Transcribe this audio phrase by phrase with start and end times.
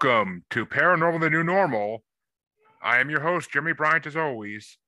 [0.00, 2.04] Welcome to Paranormal the New Normal.
[2.80, 4.78] I am your host, Jeremy Bryant, as always.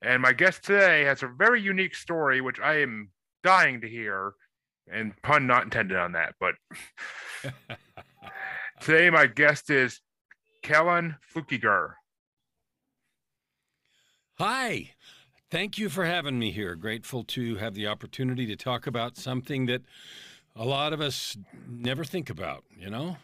[0.00, 3.10] And my guest today has a very unique story, which I am
[3.42, 4.32] dying to hear.
[4.90, 6.36] And pun not intended on that.
[6.40, 6.54] But
[8.80, 10.00] today, my guest is
[10.62, 11.90] Kellan Fluckiger.
[14.38, 14.92] Hi.
[15.50, 16.74] Thank you for having me here.
[16.74, 19.82] Grateful to have the opportunity to talk about something that
[20.56, 21.36] a lot of us
[21.68, 23.18] never think about, you know?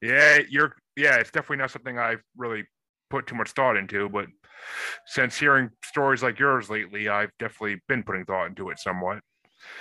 [0.00, 2.64] Yeah, you're yeah, it's definitely not something I've really
[3.10, 4.26] put too much thought into, but
[5.06, 9.20] since hearing stories like yours lately, I've definitely been putting thought into it somewhat.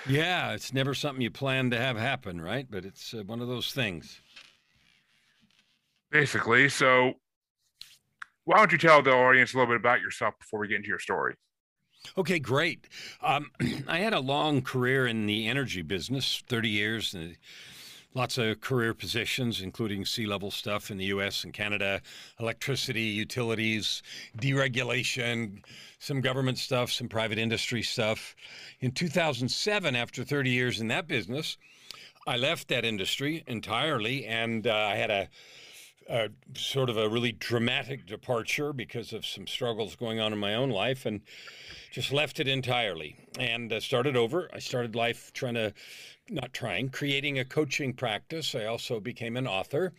[0.08, 2.68] Yeah, it's never something you plan to have happen, right?
[2.70, 4.22] But it's uh, one of those things.
[6.12, 7.14] Basically, so
[8.46, 10.88] why don't you tell the audience a little bit about yourself before we get into
[10.88, 11.36] your story?
[12.18, 12.88] Okay, great.
[13.22, 13.52] Um,
[13.88, 17.16] I had a long career in the energy business, 30 years.
[18.18, 22.02] Lots of career positions, including C-level stuff in the US and Canada,
[22.40, 24.02] electricity, utilities,
[24.40, 25.62] deregulation,
[26.00, 28.36] some government stuff, some private industry stuff.
[28.80, 31.58] In 2007, after 30 years in that business,
[32.26, 35.30] I left that industry entirely and uh, I had a,
[36.10, 40.56] a, sort of a really dramatic departure because of some struggles going on in my
[40.56, 41.22] own life and
[41.92, 44.50] just left it entirely and uh, started over.
[44.52, 45.72] I started life trying to
[46.30, 48.56] not trying, creating a coaching practice.
[48.56, 49.94] I also became an author.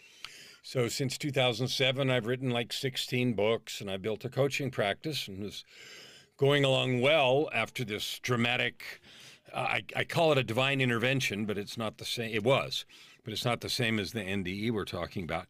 [0.63, 5.43] So since 2007, I've written like 16 books and I built a coaching practice and
[5.43, 5.65] was
[6.37, 9.01] going along well after this dramatic.
[9.53, 12.35] Uh, I, I call it a divine intervention, but it's not the same.
[12.35, 12.85] It was,
[13.25, 15.47] but it's not the same as the NDE we're talking about.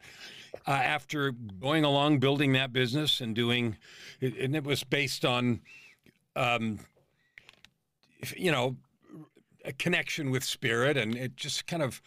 [0.67, 3.77] Uh, after going along building that business and doing,
[4.21, 5.61] and it was based on,
[6.37, 6.79] um,
[8.37, 8.77] you know,
[9.69, 12.01] a connection with spirit and it just kind of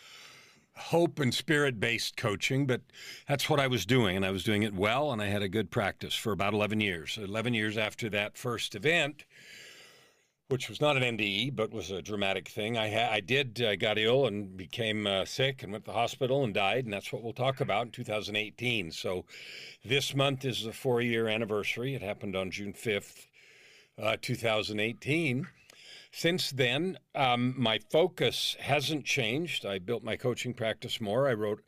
[0.75, 2.81] hope and spirit based coaching, but
[3.27, 4.15] that's what I was doing.
[4.15, 6.81] And I was doing it well, and I had a good practice for about 11
[6.81, 7.19] years.
[7.21, 9.25] 11 years after that first event,
[10.47, 12.77] which was not an NDE, but was a dramatic thing.
[12.77, 16.43] I, ha- I did, got ill and became uh, sick and went to the hospital
[16.43, 16.85] and died.
[16.85, 18.91] And that's what we'll talk about in 2018.
[18.91, 19.25] So
[19.85, 21.93] this month is the four year anniversary.
[21.93, 23.27] It happened on June 5th,
[24.01, 25.47] uh, 2018.
[26.11, 29.65] Since then, um, my focus hasn't changed.
[29.65, 31.27] I built my coaching practice more.
[31.27, 31.63] I wrote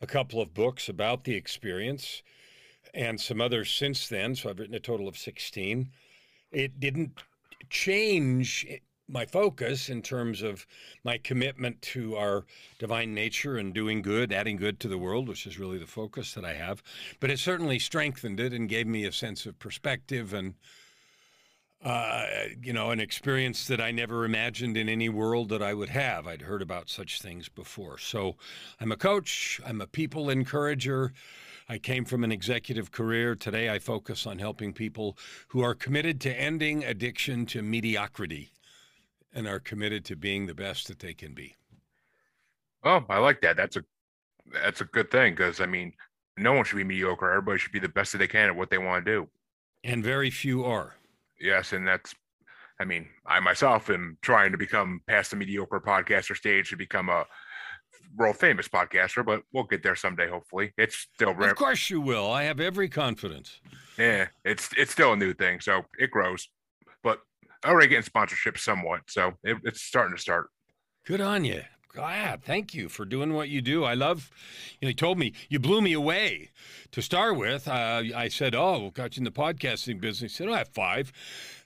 [0.00, 2.22] a couple of books about the experience
[2.92, 4.34] and some others since then.
[4.34, 5.90] So I've written a total of 16.
[6.50, 7.12] It didn't
[7.70, 8.66] change
[9.08, 10.66] my focus in terms of
[11.04, 12.44] my commitment to our
[12.80, 16.34] divine nature and doing good, adding good to the world, which is really the focus
[16.34, 16.82] that I have.
[17.20, 20.54] But it certainly strengthened it and gave me a sense of perspective and
[21.84, 22.26] uh,
[22.62, 26.26] you know, an experience that I never imagined in any world that I would have.
[26.26, 27.98] I'd heard about such things before.
[27.98, 28.36] So
[28.80, 31.12] I'm a coach, I'm a people encourager.
[31.68, 33.34] I came from an executive career.
[33.34, 38.50] Today I focus on helping people who are committed to ending addiction to mediocrity
[39.32, 41.56] and are committed to being the best that they can be.
[42.84, 43.56] Oh, I like that.
[43.56, 43.84] That's a
[44.62, 45.92] that's a good thing because I mean,
[46.36, 47.30] no one should be mediocre.
[47.30, 49.28] Everybody should be the best that they can at what they want to do.
[49.82, 50.94] And very few are
[51.40, 52.14] yes, and that's
[52.80, 57.08] I mean, I myself am trying to become past the mediocre podcaster stage to become
[57.08, 57.24] a
[58.16, 60.28] world famous podcaster, but we'll get there someday.
[60.28, 61.50] Hopefully, it's still rare.
[61.50, 62.30] Of course, you will.
[62.30, 63.60] I have every confidence.
[63.98, 66.48] Yeah, it's it's still a new thing, so it grows.
[67.02, 67.20] But
[67.64, 70.48] already getting sponsorship somewhat, so it, it's starting to start.
[71.06, 71.62] Good on you.
[71.96, 73.84] God, thank you for doing what you do.
[73.84, 74.30] I love,
[74.80, 76.50] you know, he told me, you blew me away
[76.92, 77.66] to start with.
[77.66, 80.32] Uh, I said, oh, got you in the podcasting business.
[80.32, 81.10] He said, oh, I have five.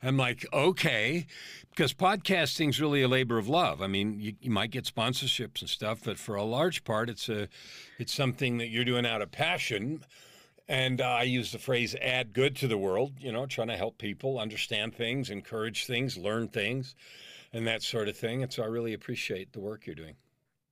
[0.05, 1.27] I'm like, okay,
[1.71, 3.83] because podcasting's really a labor of love.
[3.83, 7.29] I mean, you, you might get sponsorships and stuff, but for a large part, it's
[7.29, 7.49] a,
[7.99, 10.05] it's something that you're doing out of passion.
[10.69, 13.77] And uh, I use the phrase add good to the world, you know, trying to
[13.77, 16.95] help people understand things, encourage things, learn things
[17.53, 18.43] and that sort of thing.
[18.43, 20.15] And so I really appreciate the work you're doing.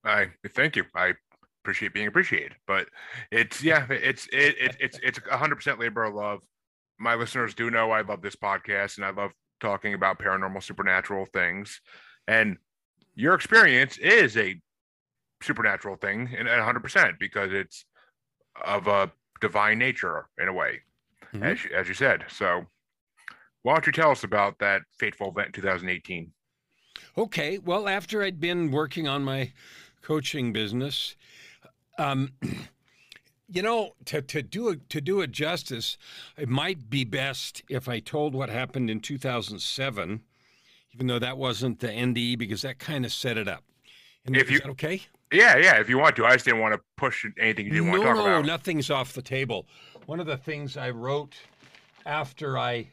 [0.05, 0.85] I thank you.
[0.95, 1.15] I
[1.63, 2.87] appreciate being appreciated, but
[3.31, 6.41] it's yeah, it's it, it it's it's a hundred percent labor of love.
[6.99, 11.27] My listeners do know I love this podcast and I love talking about paranormal supernatural
[11.27, 11.81] things.
[12.27, 12.57] And
[13.15, 14.61] your experience is a
[15.43, 17.85] supernatural thing in a hundred percent because it's
[18.65, 19.11] of a
[19.41, 20.81] divine nature in a way,
[21.33, 21.45] mm-hmm.
[21.45, 22.25] as, as you said.
[22.29, 22.65] So
[23.63, 26.33] why don't you tell us about that fateful event in 2018?
[27.19, 27.59] Okay.
[27.59, 29.53] Well, after I'd been working on my
[30.03, 31.17] coaching business,
[31.99, 32.33] um,
[33.49, 35.99] you know, to, to do a, to do it justice,
[36.37, 40.23] it might be best if I told what happened in 2007,
[40.95, 43.65] even though that wasn't the NDE because that kind of set it up.
[44.25, 45.81] And if you okay, Yeah, yeah.
[45.81, 48.03] If you want to, I just didn't want to push anything you didn't no, want
[48.03, 48.45] to talk no, about.
[48.45, 49.67] nothing's off the table.
[50.07, 51.35] One of the things I wrote
[52.07, 52.89] after I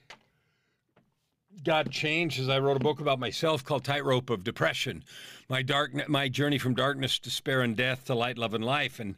[1.64, 5.04] got changed is I wrote a book about myself called Tightrope of Depression,
[5.50, 9.00] my dark, my journey from darkness, despair, and death to light, love, and life.
[9.00, 9.16] And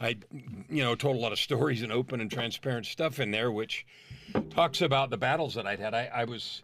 [0.00, 0.16] I,
[0.68, 3.86] you know, told a lot of stories and open and transparent stuff in there, which
[4.50, 5.94] talks about the battles that I'd had.
[5.94, 6.62] I, I was.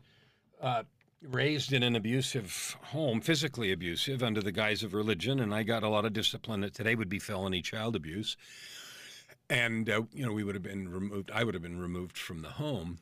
[0.61, 0.83] Uh,
[1.23, 5.83] raised in an abusive home, physically abusive, under the guise of religion, and I got
[5.83, 8.37] a lot of discipline that today would be felony child abuse.
[9.49, 11.31] And uh, you know, we would have been removed.
[11.33, 12.99] I would have been removed from the home.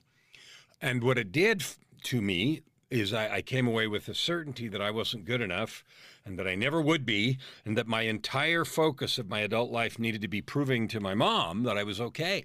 [0.80, 1.64] And what it did
[2.04, 5.84] to me is I, I came away with a certainty that I wasn't good enough,
[6.24, 9.98] and that I never would be, and that my entire focus of my adult life
[9.98, 12.44] needed to be proving to my mom that I was okay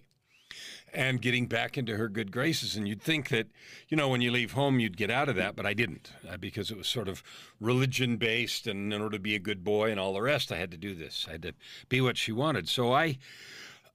[0.93, 2.75] and getting back into her good graces.
[2.75, 3.47] And you'd think that,
[3.87, 6.37] you know, when you leave home, you'd get out of that, but I didn't uh,
[6.37, 7.21] because it was sort of
[7.59, 8.65] religion based.
[8.65, 10.77] And in order to be a good boy and all the rest, I had to
[10.77, 11.25] do this.
[11.27, 11.53] I had to
[11.89, 12.67] be what she wanted.
[12.67, 13.19] So I,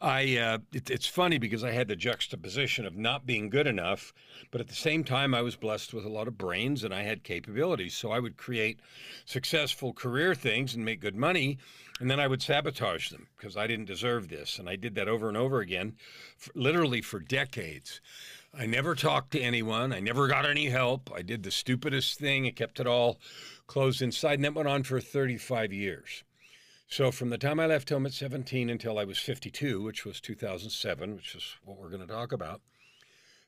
[0.04, 4.12] I, uh, it, it's funny because I had the juxtaposition of not being good enough,
[4.50, 7.04] but at the same time, I was blessed with a lot of brains and I
[7.04, 7.96] had capabilities.
[7.96, 8.80] So I would create
[9.24, 11.56] successful career things and make good money,
[12.00, 14.58] and then I would sabotage them because I didn't deserve this.
[14.58, 15.96] And I did that over and over again,
[16.36, 18.02] for, literally for decades.
[18.52, 19.90] I never talked to anyone.
[19.94, 21.10] I never got any help.
[21.16, 22.46] I did the stupidest thing.
[22.46, 23.18] I kept it all
[23.66, 26.24] closed inside, and that went on for 35 years.
[26.86, 30.20] So from the time I left home at 17 until I was 52, which was
[30.20, 32.60] 2007, which is what we're going to talk about,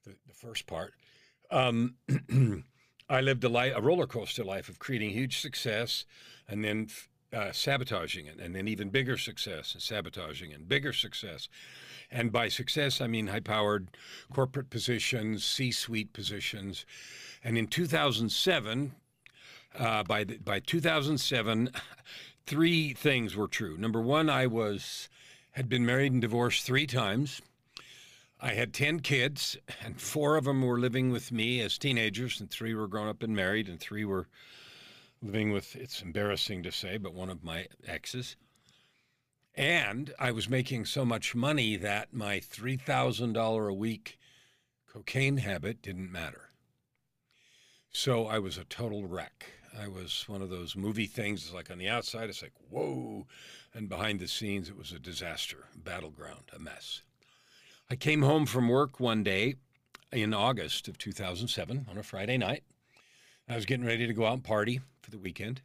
[0.04, 0.94] the, the first part,
[1.50, 1.96] um,
[3.08, 6.04] I lived a, a roller coaster life of creating huge success
[6.48, 6.88] and then
[7.32, 11.48] uh, sabotaging it, and then even bigger success and sabotaging and bigger success.
[12.10, 13.88] And by success, I mean high powered
[14.32, 16.86] corporate positions, C suite positions.
[17.42, 18.94] And in 2007,
[19.78, 21.70] uh, by, the, by 2007,
[22.46, 23.76] three things were true.
[23.76, 25.08] Number one, I was
[25.52, 27.40] had been married and divorced three times.
[28.40, 32.50] I had 10 kids, and four of them were living with me as teenagers, and
[32.50, 34.28] three were grown up and married, and three were
[35.22, 38.36] living with, it's embarrassing to say, but one of my exes.
[39.54, 44.18] And I was making so much money that my $3,000 a week
[44.92, 46.50] cocaine habit didn't matter.
[47.90, 49.46] So I was a total wreck.
[49.78, 51.44] I was one of those movie things.
[51.44, 53.26] It's like on the outside, it's like, whoa.
[53.74, 57.02] And behind the scenes, it was a disaster, battleground, a mess.
[57.90, 59.56] I came home from work one day
[60.12, 62.64] in August of 2007 on a Friday night.
[63.48, 65.62] I was getting ready to go out and party for the weekend.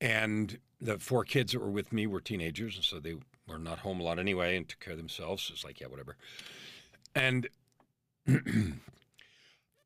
[0.00, 3.16] And the four kids that were with me were teenagers, and so they
[3.46, 5.42] were not home a lot anyway and took care of themselves.
[5.44, 6.16] So it's like, yeah, whatever.
[7.14, 7.48] And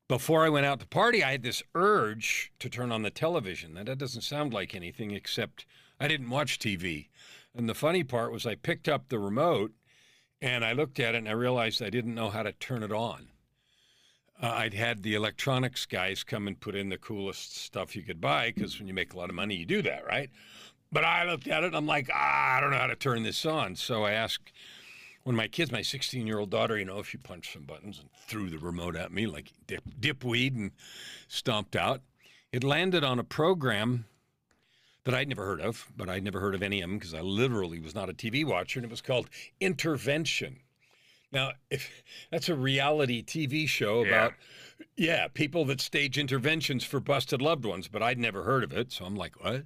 [0.07, 3.73] before I went out to party, I had this urge to turn on the television.
[3.73, 5.65] Now, that doesn't sound like anything except
[5.99, 7.09] I didn't watch TV.
[7.55, 9.71] And the funny part was I picked up the remote
[10.41, 12.91] and I looked at it and I realized I didn't know how to turn it
[12.91, 13.29] on.
[14.41, 18.21] Uh, I'd had the electronics guys come and put in the coolest stuff you could
[18.21, 20.29] buy because when you make a lot of money, you do that, right?
[20.91, 23.23] But I looked at it and I'm like, ah, I don't know how to turn
[23.23, 23.75] this on.
[23.75, 24.53] So I asked
[25.27, 27.99] when my kids, my 16 year old daughter, you know, if she punched some buttons
[27.99, 30.71] and threw the remote at me like dip, dipweed and
[31.27, 31.99] stomped out.
[32.53, 34.05] It landed on a program
[35.03, 37.19] that I'd never heard of, but I'd never heard of any of them because I
[37.19, 39.29] literally was not a TV watcher, and it was called
[39.59, 40.61] Intervention.
[41.33, 41.91] Now, if
[42.31, 44.07] that's a reality TV show Yeah.
[44.07, 44.33] about,
[44.95, 48.93] yeah, people that stage interventions for busted loved ones, but I'd never heard of it.
[48.93, 49.65] So I'm like, what?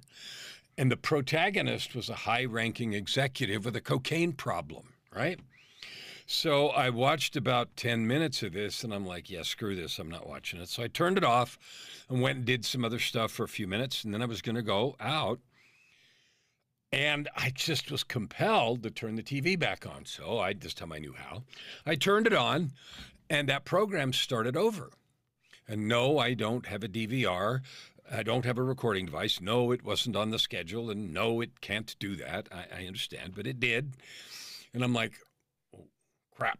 [0.76, 5.38] And the protagonist was a high ranking executive with a cocaine problem, right?
[6.26, 9.98] So I watched about 10 minutes of this and I'm like, yeah, screw this.
[9.98, 10.68] I'm not watching it.
[10.68, 11.58] So I turned it off
[12.08, 14.04] and went and did some other stuff for a few minutes.
[14.04, 15.40] And then I was going to go out.
[16.92, 20.04] And I just was compelled to turn the TV back on.
[20.04, 21.44] So I, this time I knew how.
[21.86, 22.72] I turned it on
[23.30, 24.90] and that program started over.
[25.66, 27.60] And no, I don't have a DVR.
[28.10, 29.40] I don't have a recording device.
[29.40, 30.90] No, it wasn't on the schedule.
[30.90, 32.48] And no, it can't do that.
[32.52, 33.94] I, I understand, but it did.
[34.74, 35.12] And I'm like,
[36.42, 36.58] crap.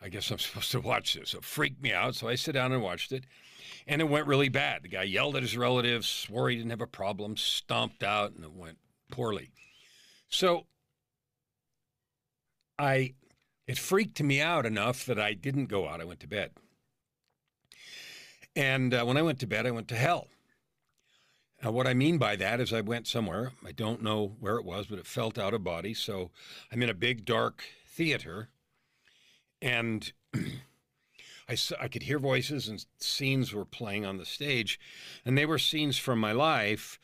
[0.00, 1.34] I guess I'm supposed to watch this.
[1.34, 2.14] It freaked me out.
[2.14, 3.24] So I sit down and watched it.
[3.86, 4.82] And it went really bad.
[4.82, 8.44] The guy yelled at his relatives, swore he didn't have a problem, stomped out, and
[8.44, 8.78] it went
[9.10, 9.50] poorly.
[10.28, 10.66] So
[12.78, 13.14] I
[13.66, 16.00] it freaked me out enough that I didn't go out.
[16.00, 16.52] I went to bed.
[18.56, 20.28] And uh, when I went to bed, I went to hell.
[21.62, 23.52] Now, what I mean by that is I went somewhere.
[23.66, 25.92] I don't know where it was, but it felt out of body.
[25.92, 26.30] So
[26.72, 27.64] I'm in a big, dark
[27.98, 28.48] theater,
[29.60, 30.12] and
[31.48, 34.78] I, I could hear voices and scenes were playing on the stage,
[35.24, 36.98] and they were scenes from my life,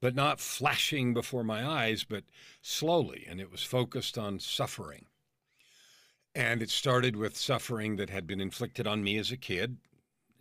[0.00, 2.24] but not flashing before my eyes, but
[2.60, 3.24] slowly.
[3.28, 5.06] And it was focused on suffering.
[6.34, 9.76] And it started with suffering that had been inflicted on me as a kid,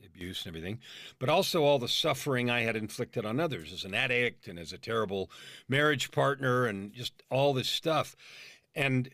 [0.04, 0.80] abuse and everything,
[1.20, 4.74] but also all the suffering I had inflicted on others as an addict and as
[4.74, 5.30] a terrible
[5.68, 8.16] marriage partner and just all this stuff.
[8.76, 9.10] And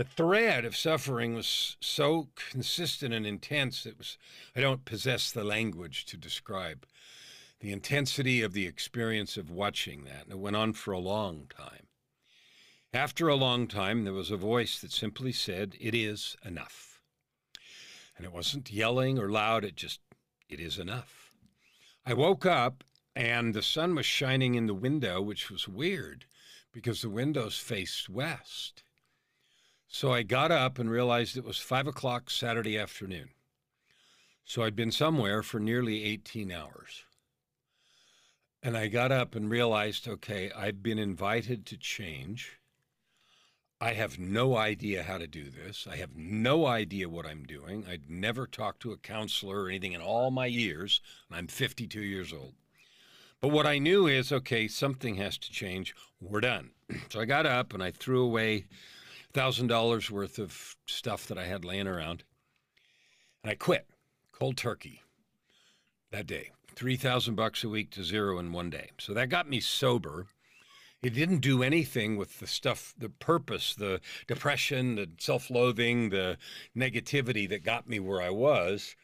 [0.00, 4.16] the thread of suffering was so consistent and intense that was
[4.56, 6.86] I don't possess the language to describe
[7.60, 10.22] the intensity of the experience of watching that.
[10.22, 11.86] And it went on for a long time.
[12.94, 17.02] After a long time, there was a voice that simply said, It is enough.
[18.16, 20.00] And it wasn't yelling or loud, it just,
[20.48, 21.34] It is enough.
[22.06, 26.24] I woke up and the sun was shining in the window, which was weird
[26.72, 28.82] because the windows faced west.
[29.92, 33.30] So I got up and realized it was five o'clock Saturday afternoon.
[34.44, 37.04] So I'd been somewhere for nearly 18 hours.
[38.62, 42.60] And I got up and realized okay, I've been invited to change.
[43.80, 45.88] I have no idea how to do this.
[45.90, 47.84] I have no idea what I'm doing.
[47.90, 51.00] I'd never talked to a counselor or anything in all my years.
[51.28, 52.54] And I'm 52 years old.
[53.40, 55.96] But what I knew is okay, something has to change.
[56.20, 56.70] We're done.
[57.10, 58.66] So I got up and I threw away
[59.34, 62.24] $1,000 worth of stuff that I had laying around.
[63.42, 63.86] And I quit
[64.32, 65.02] cold turkey
[66.10, 66.50] that day.
[66.74, 68.90] 3000 bucks a week to zero in one day.
[68.98, 70.26] So that got me sober.
[71.02, 76.36] It didn't do anything with the stuff, the purpose, the depression, the self loathing, the
[76.76, 78.96] negativity that got me where I was.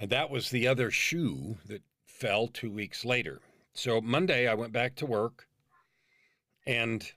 [0.00, 3.40] And that was the other shoe that fell two weeks later.
[3.74, 5.46] So Monday, I went back to work
[6.66, 7.12] and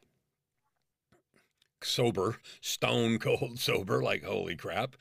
[1.81, 4.95] sober, stone cold sober, like holy crap.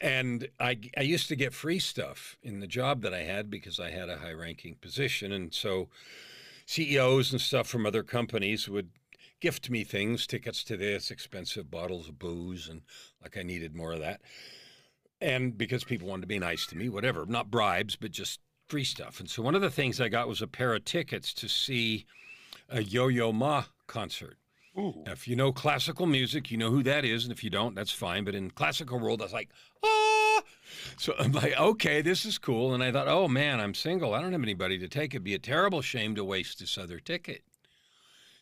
[0.00, 3.80] And I, I used to get free stuff in the job that I had because
[3.80, 5.32] I had a high ranking position.
[5.32, 5.88] And so
[6.66, 8.90] CEOs and stuff from other companies would
[9.40, 12.82] gift me things, tickets to this, expensive bottles of booze, and
[13.22, 14.20] like I needed more of that.
[15.20, 18.84] And because people wanted to be nice to me, whatever, not bribes, but just free
[18.84, 19.20] stuff.
[19.20, 22.06] And so one of the things I got was a pair of tickets to see
[22.68, 24.36] a Yo Yo Ma concert.
[24.78, 27.74] Now, if you know classical music, you know who that is, and if you don't,
[27.74, 28.24] that's fine.
[28.24, 29.50] But in classical world, was like,
[29.84, 30.42] ah.
[30.96, 32.74] So I'm like, okay, this is cool.
[32.74, 34.14] And I thought, oh man, I'm single.
[34.14, 35.14] I don't have anybody to take.
[35.14, 37.42] It'd be a terrible shame to waste this other ticket.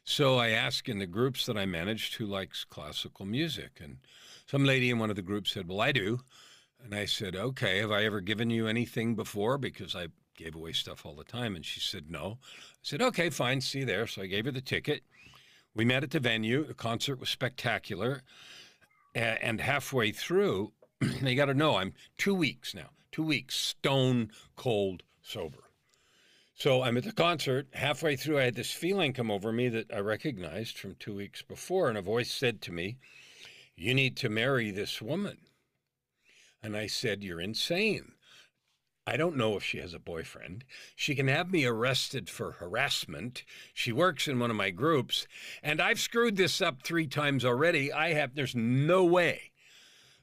[0.04, 3.98] So I asked in the groups that I managed who likes classical music, and
[4.46, 6.20] some lady in one of the groups said, "Well, I do."
[6.84, 10.72] And I said, "Okay, have I ever given you anything before?" Because I gave away
[10.72, 11.56] stuff all the time.
[11.56, 13.60] And she said, "No." I said, "Okay, fine.
[13.60, 15.02] See you there." So I gave her the ticket.
[15.76, 16.64] We met at the venue.
[16.64, 18.22] The concert was spectacular.
[19.14, 25.02] And halfway through, they got to know I'm two weeks now, two weeks stone cold
[25.22, 25.70] sober.
[26.54, 27.68] So I'm at the concert.
[27.74, 31.42] Halfway through, I had this feeling come over me that I recognized from two weeks
[31.42, 31.90] before.
[31.90, 32.96] And a voice said to me,
[33.76, 35.36] You need to marry this woman.
[36.62, 38.12] And I said, You're insane.
[39.06, 40.64] I don't know if she has a boyfriend.
[40.96, 43.44] She can have me arrested for harassment.
[43.72, 45.28] She works in one of my groups,
[45.62, 47.92] and I've screwed this up three times already.
[47.92, 49.52] I have, there's no way.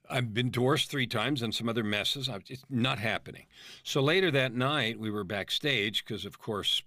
[0.10, 2.30] I've been divorced three times and some other messes.
[2.50, 3.46] It's not happening.
[3.84, 6.84] So later that night, we were backstage because, of course,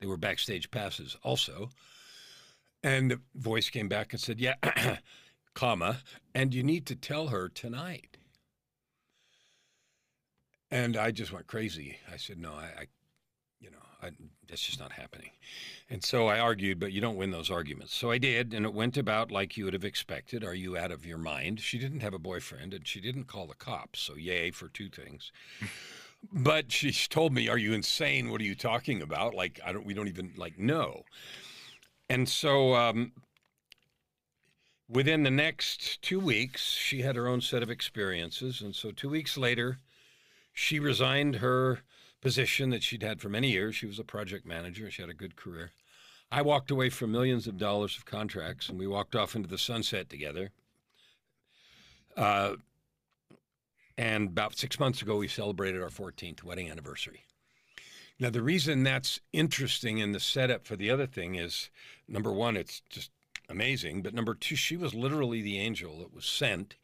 [0.00, 1.70] they were backstage passes also.
[2.82, 4.54] And the voice came back and said, Yeah,
[5.54, 5.98] comma,
[6.34, 8.18] and you need to tell her tonight.
[10.70, 11.98] And I just went crazy.
[12.12, 12.86] I said, no, I, I
[13.60, 14.10] you know, I,
[14.48, 15.30] that's just not happening.
[15.88, 17.94] And so I argued, but you don't win those arguments.
[17.94, 20.44] So I did, and it went about like you would have expected.
[20.44, 21.60] Are you out of your mind?
[21.60, 24.00] She didn't have a boyfriend, and she didn't call the cops.
[24.00, 25.32] So yay for two things.
[26.32, 28.30] but she told me, "Are you insane?
[28.30, 29.34] What are you talking about?
[29.34, 29.86] Like I don't.
[29.86, 31.04] We don't even like know."
[32.08, 33.12] And so um,
[34.88, 39.08] within the next two weeks, she had her own set of experiences, and so two
[39.08, 39.78] weeks later
[40.56, 41.80] she resigned her
[42.22, 43.76] position that she'd had for many years.
[43.76, 44.90] She was a project manager.
[44.90, 45.72] She had a good career.
[46.32, 49.58] I walked away from millions of dollars of contracts, and we walked off into the
[49.58, 50.50] sunset together.
[52.16, 52.54] Uh,
[53.98, 57.26] and about six months ago, we celebrated our 14th wedding anniversary.
[58.18, 61.68] Now, the reason that's interesting in the setup for the other thing is
[62.08, 63.10] number one, it's just
[63.50, 64.00] amazing.
[64.00, 66.76] But number two, she was literally the angel that was sent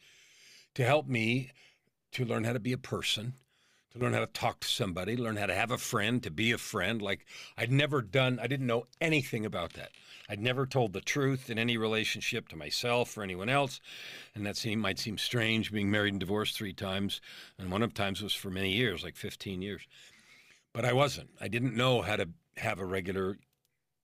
[0.75, 1.53] to help me
[2.13, 3.33] to learn how to be a person,
[3.93, 6.53] to learn how to talk to somebody, learn how to have a friend, to be
[6.53, 7.03] a friend.
[7.03, 9.91] Like I'd never done, I didn't know anything about that.
[10.29, 13.81] I'd never told the truth in any relationship to myself or anyone else.
[14.35, 17.21] And that might seem strange being married and divorced three times.
[17.59, 19.87] And one of the times was for many years, like 15 years.
[20.73, 21.31] But I wasn't.
[21.41, 23.37] I didn't know how to have a regular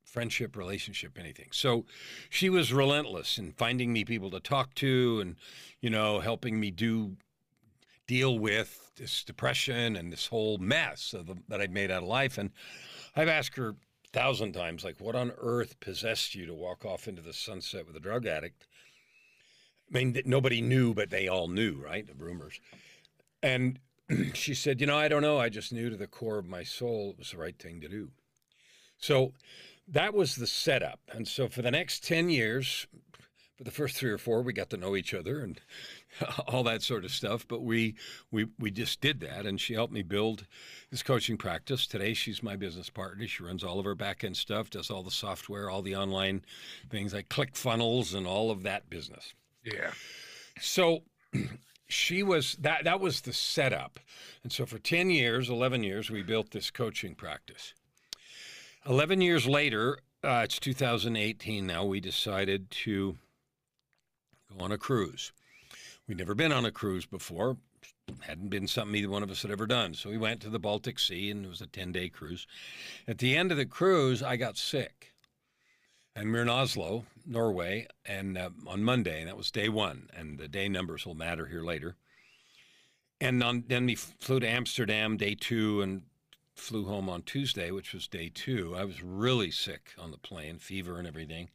[0.05, 1.49] friendship, relationship, anything.
[1.53, 1.87] So
[2.29, 5.37] she was relentless in finding me people to talk to and,
[5.81, 7.17] you know, helping me do
[8.07, 12.39] deal with this depression and this whole mess the, that I'd made out of life.
[12.39, 12.51] And
[13.17, 13.75] I've asked her a
[14.13, 17.97] thousand times, like, what on earth possessed you to walk off into the sunset with
[17.97, 18.67] a drug addict?
[19.91, 22.07] I mean, nobody knew, but they all knew, right?
[22.07, 22.61] The rumors.
[23.43, 23.79] And
[24.35, 25.39] she said, You know, I don't know.
[25.39, 27.89] I just knew to the core of my soul it was the right thing to
[27.89, 28.11] do.
[28.99, 29.33] So
[29.87, 31.01] that was the setup.
[31.13, 32.87] And so for the next 10 years,
[33.59, 35.61] for the first three or four, we got to know each other and
[36.47, 37.45] all that sort of stuff.
[37.47, 37.97] But we,
[38.31, 39.47] we, we just did that.
[39.47, 40.47] And she helped me build
[40.91, 41.89] this coaching practice.
[41.89, 43.27] Today, she's my business partner.
[43.27, 46.45] She runs all of our back end stuff, does all the software, all the online
[46.89, 49.35] things like ClickFunnels and all of that business.
[49.65, 49.91] Yeah.
[50.61, 51.03] So
[51.89, 53.99] she was that that was the setup.
[54.45, 57.75] And so for 10 years, 11 years, we built this coaching practice.
[58.87, 63.17] 11 years later, uh, it's 2018 now, we decided to
[64.57, 65.33] go on a cruise.
[66.07, 67.57] We'd never been on a cruise before.
[68.21, 69.95] Hadn't been something either one of us had ever done.
[69.95, 72.47] So we went to the Baltic Sea and it was a 10 day cruise.
[73.07, 75.13] At the end of the cruise, I got sick.
[76.17, 80.09] And we're in Oslo, Norway, and uh, on Monday, and that was day one.
[80.17, 81.97] And the day numbers will matter here later.
[83.21, 86.03] And on, then we flew to Amsterdam day two and
[86.57, 88.75] flew home on Tuesday, which was day two.
[88.77, 91.51] I was really sick on the plane, fever and everything.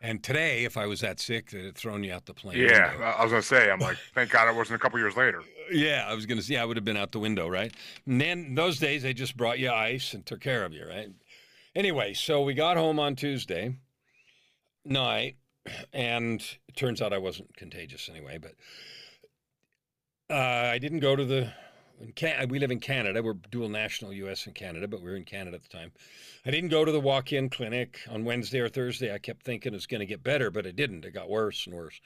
[0.00, 2.56] And today, if I was that sick, they'd have thrown you out the plane.
[2.56, 3.04] Yeah, window.
[3.04, 5.42] I was gonna say, I'm like, thank God it wasn't a couple years later.
[5.72, 7.74] Yeah, I was gonna say I would have been out the window, right?
[8.06, 11.08] And then those days they just brought you ice and took care of you, right?
[11.74, 13.76] Anyway, so we got home on Tuesday
[14.84, 15.36] night,
[15.92, 18.54] and it turns out I wasn't contagious anyway, but
[20.30, 21.52] uh, I didn't go to the.
[22.00, 23.22] In Can- uh, we live in Canada.
[23.22, 24.46] We're dual national, U.S.
[24.46, 25.90] and Canada, but we were in Canada at the time.
[26.46, 29.12] I didn't go to the walk-in clinic on Wednesday or Thursday.
[29.12, 31.04] I kept thinking it was going to get better, but it didn't.
[31.04, 32.00] It got worse and worse.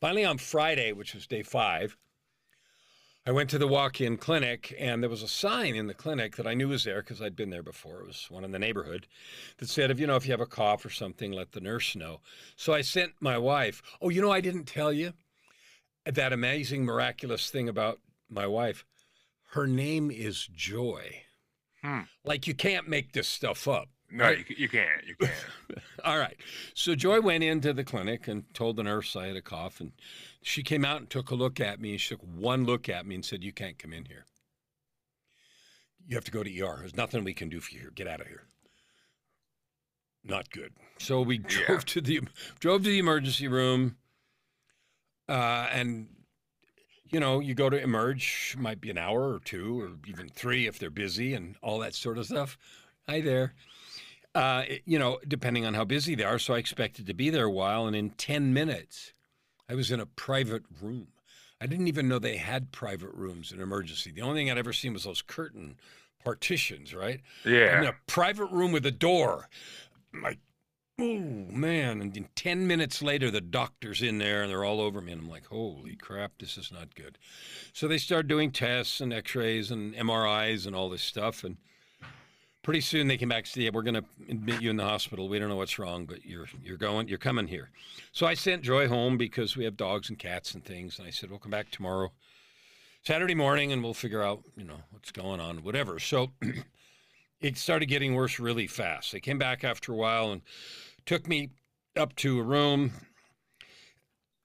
[0.00, 1.96] Finally, on Friday, which was day five,
[3.24, 6.46] I went to the walk-in clinic, and there was a sign in the clinic that
[6.46, 8.00] I knew was there because I'd been there before.
[8.00, 9.06] It was one in the neighborhood
[9.58, 11.96] that said, "If you know, if you have a cough or something, let the nurse
[11.96, 12.20] know."
[12.56, 13.82] So I sent my wife.
[14.00, 15.14] Oh, you know, I didn't tell you
[16.04, 18.84] that amazing, miraculous thing about my wife.
[19.52, 21.22] Her name is Joy.
[21.82, 22.00] Hmm.
[22.24, 23.88] Like you can't make this stuff up.
[24.10, 25.04] No, you, you can't.
[25.06, 25.32] You can't.
[26.04, 26.36] All right.
[26.74, 29.92] So Joy went into the clinic and told the nurse I had a cough, and
[30.42, 31.92] she came out and took a look at me.
[31.92, 34.24] And she took one look at me and said, "You can't come in here.
[36.06, 36.76] You have to go to ER.
[36.78, 37.90] There's nothing we can do for you here.
[37.90, 38.44] Get out of here."
[40.24, 40.72] Not good.
[40.98, 41.66] So we Yeah.
[41.66, 42.20] drove to the
[42.60, 43.96] drove to the emergency room,
[45.28, 46.08] uh, and
[47.10, 50.66] you know, you go to emerge, might be an hour or two, or even three
[50.66, 52.58] if they're busy, and all that sort of stuff.
[53.08, 53.54] Hi there
[54.34, 56.38] uh, you know, depending on how busy they are.
[56.38, 59.12] So I expected to be there a while, and in 10 minutes,
[59.68, 61.08] I was in a private room.
[61.60, 64.12] I didn't even know they had private rooms in emergency.
[64.12, 65.76] The only thing I'd ever seen was those curtain
[66.22, 67.20] partitions, right?
[67.44, 67.50] I'm
[67.82, 67.88] in Yeah.
[67.88, 69.48] a private room with a door.
[70.22, 70.38] Like,
[70.98, 71.04] oh
[71.50, 72.00] man!
[72.00, 75.22] And then 10 minutes later, the doctor's in there, and they're all over me, and
[75.22, 77.18] I'm like, holy crap, this is not good.
[77.72, 81.56] So they start doing tests and X-rays and MRIs and all this stuff, and
[82.68, 84.84] pretty soon they came back and said, "Yeah, we're going to admit you in the
[84.84, 85.26] hospital.
[85.26, 87.70] We don't know what's wrong, but you're you're going, you're coming here."
[88.12, 91.10] So I sent Joy home because we have dogs and cats and things, and I
[91.10, 92.12] said, "We'll come back tomorrow,
[93.02, 96.32] Saturday morning, and we'll figure out, you know, what's going on, whatever." So
[97.40, 99.12] it started getting worse really fast.
[99.12, 100.42] They came back after a while and
[101.06, 101.50] took me
[101.96, 102.92] up to a room.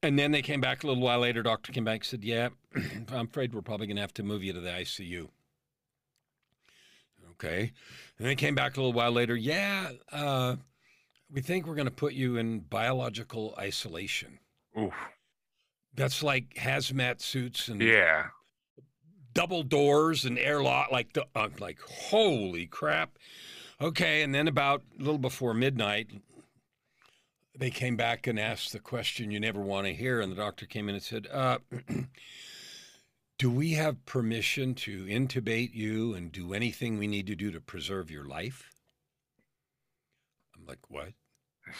[0.01, 1.41] And then they came back a little while later.
[1.43, 2.49] Doctor came back and said, Yeah,
[3.11, 5.29] I'm afraid we're probably going to have to move you to the ICU.
[7.31, 7.71] Okay.
[8.17, 9.35] And they came back a little while later.
[9.35, 10.57] Yeah, uh,
[11.31, 14.39] we think we're going to put you in biological isolation.
[14.79, 14.93] Oof.
[15.95, 18.25] That's like hazmat suits and Yeah.
[19.33, 20.91] Double doors and airlock.
[20.91, 23.17] Like, the, I'm like, holy crap.
[23.81, 24.21] Okay.
[24.21, 26.09] And then about a little before midnight,
[27.57, 30.21] they came back and asked the question you never want to hear.
[30.21, 31.59] And the doctor came in and said, uh,
[33.39, 37.59] Do we have permission to intubate you and do anything we need to do to
[37.59, 38.69] preserve your life?
[40.55, 41.13] I'm like, What?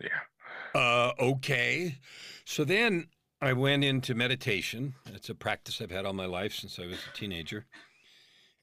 [0.00, 0.80] Yeah.
[0.80, 1.98] Uh, okay.
[2.44, 3.08] So then
[3.40, 4.94] I went into meditation.
[5.06, 7.66] It's a practice I've had all my life since I was a teenager.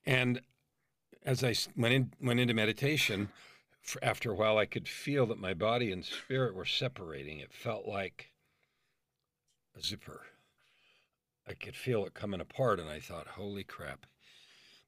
[0.06, 0.42] And
[1.26, 3.30] as I went in, went into meditation,
[4.02, 7.40] after a while, I could feel that my body and spirit were separating.
[7.40, 8.32] It felt like
[9.76, 10.28] a zipper.
[11.48, 14.06] I could feel it coming apart, and I thought, "Holy crap!"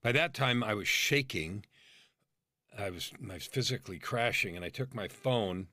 [0.03, 1.65] By that time, I was shaking
[2.77, 5.67] I was I was physically crashing, and I took my phone,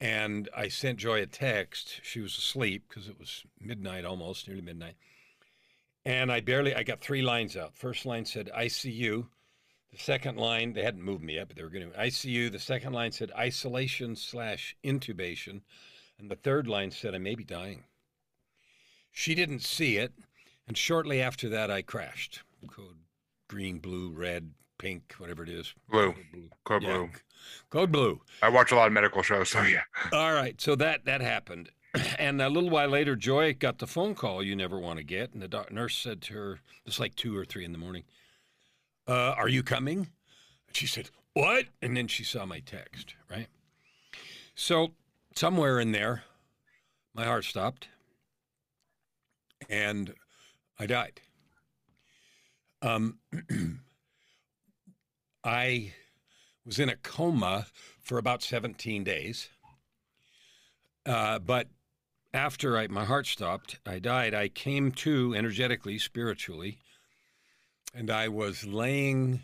[0.00, 2.00] and I sent Joy a text.
[2.02, 4.96] She was asleep because it was midnight, almost nearly midnight,
[6.04, 7.76] and I barely I got three lines out.
[7.76, 9.26] First line said ICU.
[9.92, 12.50] The second line they hadn't moved me yet, but they were going to ICU.
[12.50, 15.62] The second line said isolation slash intubation,
[16.18, 17.84] and the third line said I may be dying.
[19.10, 20.12] She didn't see it,
[20.68, 22.42] and shortly after that I crashed.
[22.68, 22.96] Code
[23.50, 25.74] green, blue, red, pink, whatever it is.
[25.88, 26.12] Blue.
[26.12, 26.48] Code blue.
[26.64, 27.10] Code Yeah, blue.
[27.70, 28.20] Code blue.
[28.42, 29.82] I watch a lot of medical shows, so yeah.
[30.12, 31.70] All right, so that that happened,
[32.18, 35.32] and a little while later, Joy got the phone call you never want to get,
[35.32, 38.04] and the doc- nurse said to her, "It's like two or three in the morning.
[39.06, 40.08] Uh, are you coming?"
[40.66, 43.14] And she said, "What?" And then she saw my text.
[43.30, 43.48] Right.
[44.54, 44.92] So
[45.34, 46.24] somewhere in there,
[47.14, 47.88] my heart stopped,
[49.68, 50.14] and
[50.78, 51.20] I died.
[52.82, 53.18] Um,
[55.44, 55.94] I
[56.64, 57.66] was in a coma
[58.02, 59.48] for about 17 days.
[61.06, 61.68] Uh, but
[62.32, 64.34] after I, my heart stopped, I died.
[64.34, 66.78] I came to energetically, spiritually,
[67.94, 69.42] and I was laying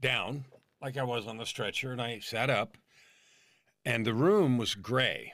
[0.00, 0.44] down
[0.80, 2.76] like I was on the stretcher, and I sat up,
[3.84, 5.32] and the room was gray.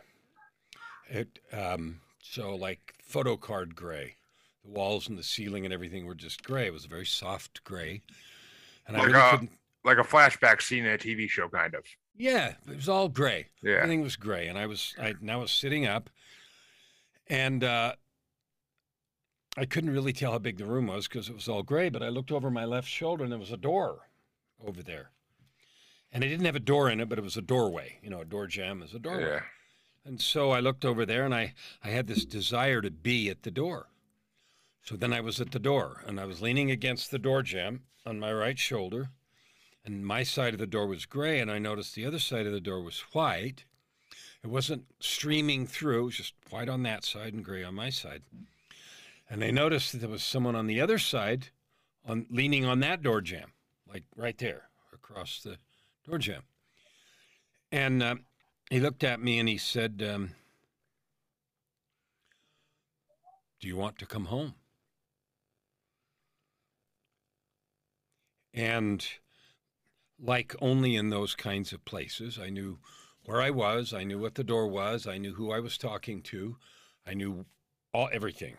[1.08, 4.16] It um, so like photo card gray.
[4.64, 6.66] The walls and the ceiling and everything were just gray.
[6.66, 8.02] It was a very soft gray,
[8.88, 9.50] and I Like really a- couldn't.
[9.84, 11.84] Like a flashback scene in a TV show, kind of.
[12.16, 13.46] Yeah, it was all gray.
[13.62, 13.76] Yeah.
[13.76, 16.10] Everything was gray, and I was I I was sitting up,
[17.28, 17.92] and uh,
[19.56, 21.88] I couldn't really tell how big the room was because it was all gray.
[21.88, 24.08] But I looked over my left shoulder, and there was a door
[24.64, 25.10] over there,
[26.12, 27.98] and it didn't have a door in it, but it was a doorway.
[28.02, 29.22] You know, a door jamb is a doorway.
[29.26, 29.40] Yeah.
[30.04, 33.44] And so I looked over there, and I I had this desire to be at
[33.44, 33.88] the door.
[34.82, 37.82] So then I was at the door, and I was leaning against the door jamb
[38.06, 39.10] on my right shoulder,
[39.84, 42.52] and my side of the door was gray, and I noticed the other side of
[42.52, 43.64] the door was white.
[44.42, 47.90] It wasn't streaming through; it was just white on that side and gray on my
[47.90, 48.22] side.
[49.28, 51.48] And I noticed that there was someone on the other side,
[52.06, 53.52] on leaning on that door jamb,
[53.86, 55.58] like right there across the
[56.06, 56.42] door jamb.
[57.70, 58.14] And uh,
[58.70, 60.30] he looked at me and he said, um,
[63.60, 64.54] "Do you want to come home?"
[68.52, 69.06] And
[70.20, 72.78] like only in those kinds of places, I knew
[73.24, 76.22] where I was, I knew what the door was, I knew who I was talking
[76.22, 76.56] to,
[77.06, 77.44] I knew
[77.92, 78.56] all everything.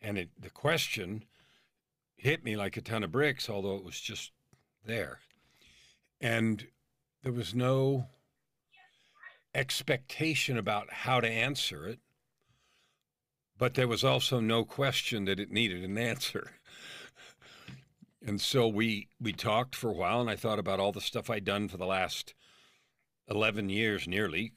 [0.00, 1.24] And it, the question
[2.16, 4.32] hit me like a ton of bricks, although it was just
[4.84, 5.20] there.
[6.20, 6.66] And
[7.22, 8.06] there was no
[9.54, 12.00] expectation about how to answer it,
[13.56, 16.57] but there was also no question that it needed an answer.
[18.28, 21.30] And so we we talked for a while, and I thought about all the stuff
[21.30, 22.34] I'd done for the last
[23.26, 24.52] eleven years, nearly.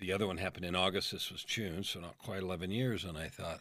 [0.00, 1.12] The other one happened in August.
[1.12, 3.04] This was June, so not quite eleven years.
[3.04, 3.60] And I thought,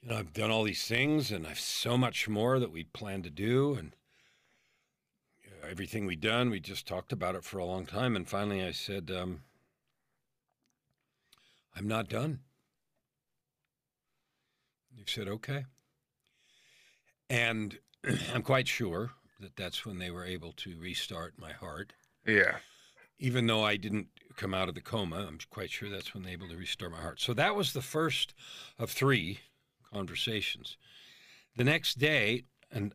[0.00, 3.22] you know, I've done all these things, and I've so much more that we plan
[3.24, 3.92] to do, and
[5.62, 6.48] everything we've done.
[6.48, 9.42] We just talked about it for a long time, and finally, I said, um,
[11.76, 12.40] "I'm not done."
[14.96, 15.66] He said, "Okay."
[17.28, 17.78] And
[18.34, 19.10] I'm quite sure
[19.40, 21.92] that that's when they were able to restart my heart.
[22.26, 22.56] Yeah.
[23.18, 26.36] Even though I didn't come out of the coma, I'm quite sure that's when they
[26.36, 27.20] were able to restart my heart.
[27.20, 28.34] So that was the first
[28.78, 29.40] of three
[29.92, 30.76] conversations.
[31.56, 32.92] The next day, and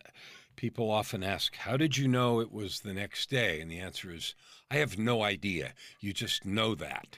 [0.56, 3.60] people often ask, How did you know it was the next day?
[3.60, 4.36] And the answer is,
[4.70, 5.74] I have no idea.
[6.00, 7.18] You just know that.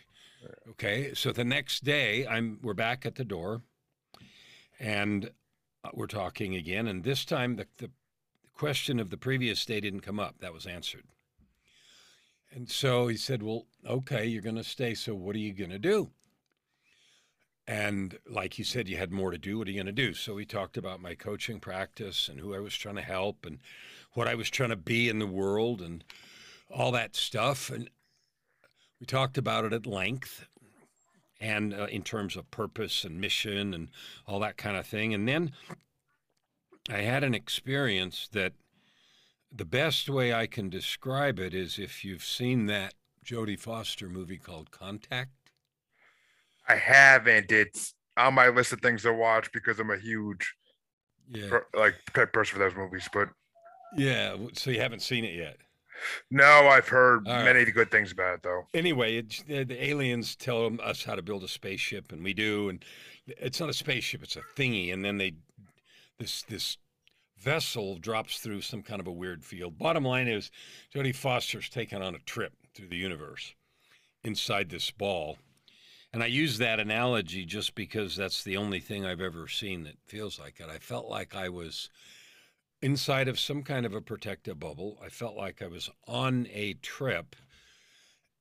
[0.69, 1.13] Okay.
[1.13, 3.61] So the next day, I'm we're back at the door
[4.79, 5.31] and
[5.83, 6.87] Uh, we're talking again.
[6.87, 7.89] And this time, the, the
[8.53, 10.35] question of the previous day didn't come up.
[10.39, 11.03] That was answered.
[12.51, 14.93] And so he said, Well, okay, you're going to stay.
[14.93, 16.11] So what are you going to do?
[17.65, 19.57] And like you said, you had more to do.
[19.57, 20.13] What are you going to do?
[20.13, 23.59] So we talked about my coaching practice and who I was trying to help and
[24.13, 26.03] what I was trying to be in the world and
[26.69, 27.69] all that stuff.
[27.69, 27.89] And
[28.99, 30.45] we talked about it at length
[31.43, 33.89] and uh, in terms of purpose and mission and
[34.25, 35.13] all that kind of thing.
[35.13, 35.51] And then
[36.89, 38.53] I had an experience that
[39.51, 42.93] the best way I can describe it is if you've seen that
[43.25, 45.31] Jodie Foster movie called Contact.
[46.67, 47.51] I haven't.
[47.51, 50.55] It's on my list of things to watch because I'm a huge
[51.29, 51.49] Yeah.
[51.49, 53.07] per- like type person for those movies.
[53.11, 53.29] But
[53.97, 54.37] Yeah.
[54.53, 55.57] So you haven't seen it yet.
[56.31, 57.45] No, I've heard All right.
[57.45, 58.67] many good things about it though.
[58.73, 62.33] Anyway, it, the, uh, the aliens tell us how to build a spaceship, and we
[62.33, 62.69] do.
[62.69, 62.83] And
[63.27, 64.93] it's not a spaceship; it's a thingy.
[64.93, 65.33] And then they,
[66.19, 66.77] this this
[67.37, 69.77] vessel drops through some kind of a weird field.
[69.77, 70.49] Bottom line is,
[70.95, 73.53] Jodie Foster's taken on a trip through the universe
[74.23, 75.37] inside this ball.
[76.13, 79.97] And I use that analogy just because that's the only thing I've ever seen that
[80.05, 80.69] feels like it.
[80.69, 81.89] I felt like I was
[82.83, 84.99] inside of some kind of a protective bubble.
[85.03, 87.35] I felt like I was on a trip.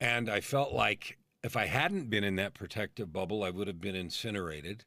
[0.00, 3.80] And I felt like if I hadn't been in that protective bubble, I would have
[3.80, 4.84] been incinerated.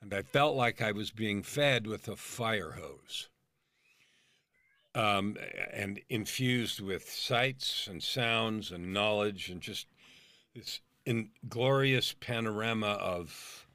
[0.00, 3.28] And I felt like I was being fed with a fire hose
[4.94, 5.36] um,
[5.74, 9.86] and infused with sights and sounds and knowledge and just
[10.54, 10.80] this
[11.48, 13.65] glorious panorama of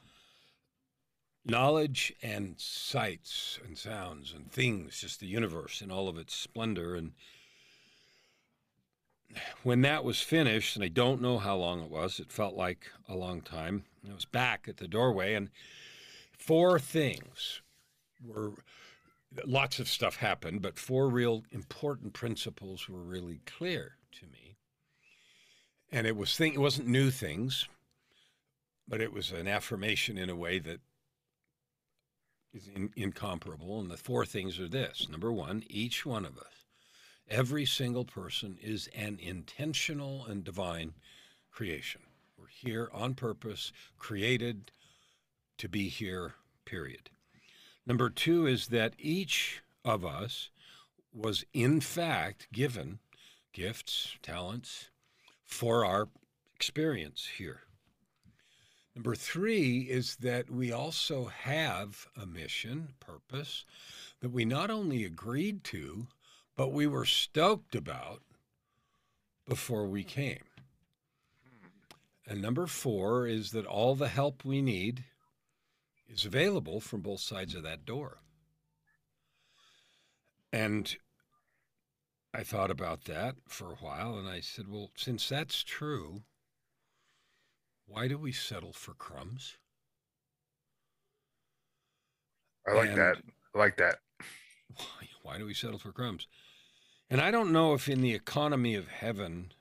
[1.46, 6.96] knowledge and sights and sounds and things, just the universe in all of its splendor.
[6.96, 7.14] And
[9.64, 12.92] when that was finished, and I don't know how long it was, it felt like
[13.08, 13.86] a long time.
[14.10, 15.50] I was back at the doorway, and
[16.38, 17.62] four things
[18.24, 18.54] were
[19.46, 24.58] lots of stuff happened, but four real important principles were really clear to me.
[25.92, 27.68] And it was thing, it wasn't new things,
[28.88, 30.80] but it was an affirmation in a way that
[32.54, 33.80] is in, incomparable.
[33.80, 36.66] And the four things are this: number one, each one of us,
[37.30, 40.94] every single person, is an intentional and divine
[41.52, 42.02] creation.
[42.38, 44.72] We're here on purpose, created
[45.58, 46.36] to be here.
[46.64, 47.10] Period.
[47.86, 50.52] Number two is that each of us
[51.12, 53.00] was, in fact, given
[53.52, 54.90] gifts, talents
[55.44, 56.08] for our
[56.56, 57.62] experience here.
[58.96, 63.66] Number three is that we also have a mission, purpose,
[64.20, 66.08] that we not only agreed to,
[66.58, 68.22] but we were stoked about
[69.48, 70.44] before we came.
[72.28, 75.06] And number four is that all the help we need
[76.08, 78.20] is available from both sides of that door.
[80.54, 80.96] And
[82.34, 86.24] I thought about that for a while and I said, well, since that's true,
[87.92, 89.58] why do we settle for crumbs?
[92.68, 93.18] I like and that.
[93.54, 94.00] I like that.
[94.76, 96.28] Why, why do we settle for crumbs?
[97.10, 99.52] And I don't know if in the economy of heaven,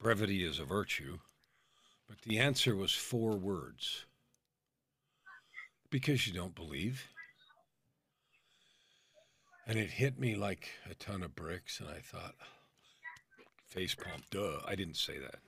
[0.00, 1.18] brevity is a virtue,
[2.08, 4.06] but the answer was four words
[5.90, 7.08] because you don't believe.
[9.66, 12.34] And it hit me like a ton of bricks, and I thought,
[13.66, 15.40] face palm, duh, I didn't say that.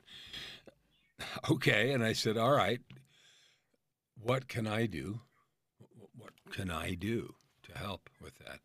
[1.50, 2.80] Okay, and I said, all right,
[4.20, 5.20] what can I do?
[6.16, 8.60] What can I do to help with that?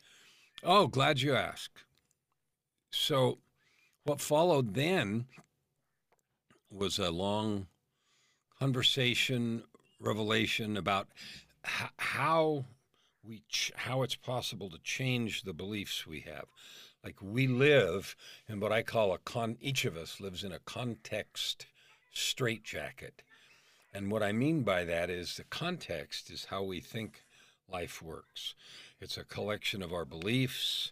[0.64, 1.84] Oh, glad you asked.
[2.92, 3.40] So,
[4.04, 5.26] what followed then
[6.72, 7.68] was a long
[8.60, 9.64] conversation,
[10.00, 11.08] revelation about
[11.64, 12.66] how
[13.24, 16.46] we ch- how it's possible to change the beliefs we have.
[17.04, 18.16] Like we live
[18.48, 19.58] in what I call a con.
[19.62, 21.66] Each of us lives in a context
[22.12, 23.22] straitjacket,
[23.94, 27.24] and what I mean by that is the context is how we think
[27.72, 28.56] life works.
[29.02, 30.92] It's a collection of our beliefs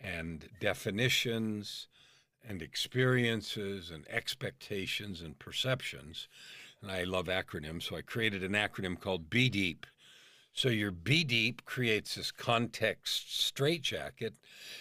[0.00, 1.88] and definitions
[2.46, 6.28] and experiences and expectations and perceptions.
[6.80, 9.86] And I love acronyms, so I created an acronym called Be Deep
[10.52, 14.34] so your B deep creates this context straitjacket,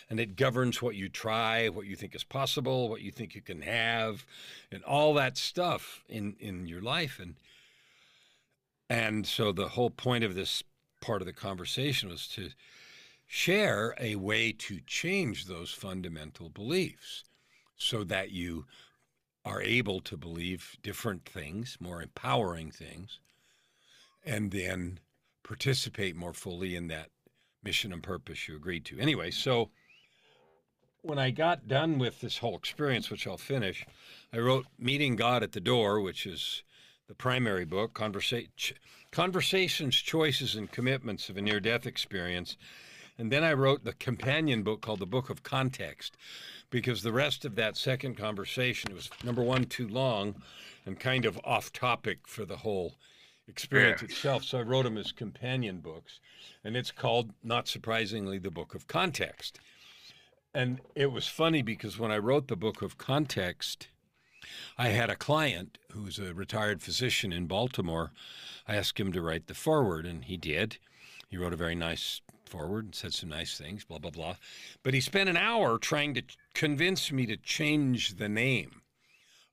[0.10, 3.41] and it governs what you try, what you think is possible, what you think you
[3.41, 4.25] can have,
[4.71, 7.19] and all that stuff in in your life.
[7.19, 7.36] And
[8.89, 10.63] and so the whole point of this
[11.01, 12.49] part of the conversation was to
[13.27, 17.25] share a way to change those fundamental beliefs
[17.75, 18.65] so that you
[19.45, 23.19] are able to believe different things, more empowering things,
[24.25, 24.99] and then
[25.47, 27.10] participate more fully in that
[27.63, 28.99] mission and purpose you agreed to.
[28.99, 29.69] Anyway, so
[31.01, 33.86] when I got done with this whole experience, which I'll finish,
[34.33, 36.63] I wrote Meeting God at the Door, which is
[37.07, 38.49] the primary book, Conversa-
[39.12, 42.57] Conversations, Choices, and Commitments of a Near Death Experience.
[43.17, 46.17] And then I wrote the companion book called The Book of Context,
[46.69, 50.36] because the rest of that second conversation was number one, too long
[50.86, 52.95] and kind of off topic for the whole
[53.47, 54.10] experience yeah.
[54.10, 54.43] itself.
[54.43, 56.19] So I wrote them as companion books,
[56.63, 59.60] and it's called, not surprisingly, the Book of Context.
[60.53, 63.89] And it was funny because when I wrote the Book of Context,
[64.77, 68.12] I had a client who's a retired physician in Baltimore.
[68.67, 70.77] I asked him to write the foreword, and he did.
[71.29, 74.36] He wrote a very nice foreword and said some nice things, blah, blah, blah.
[74.83, 78.81] But he spent an hour trying to convince me to change the name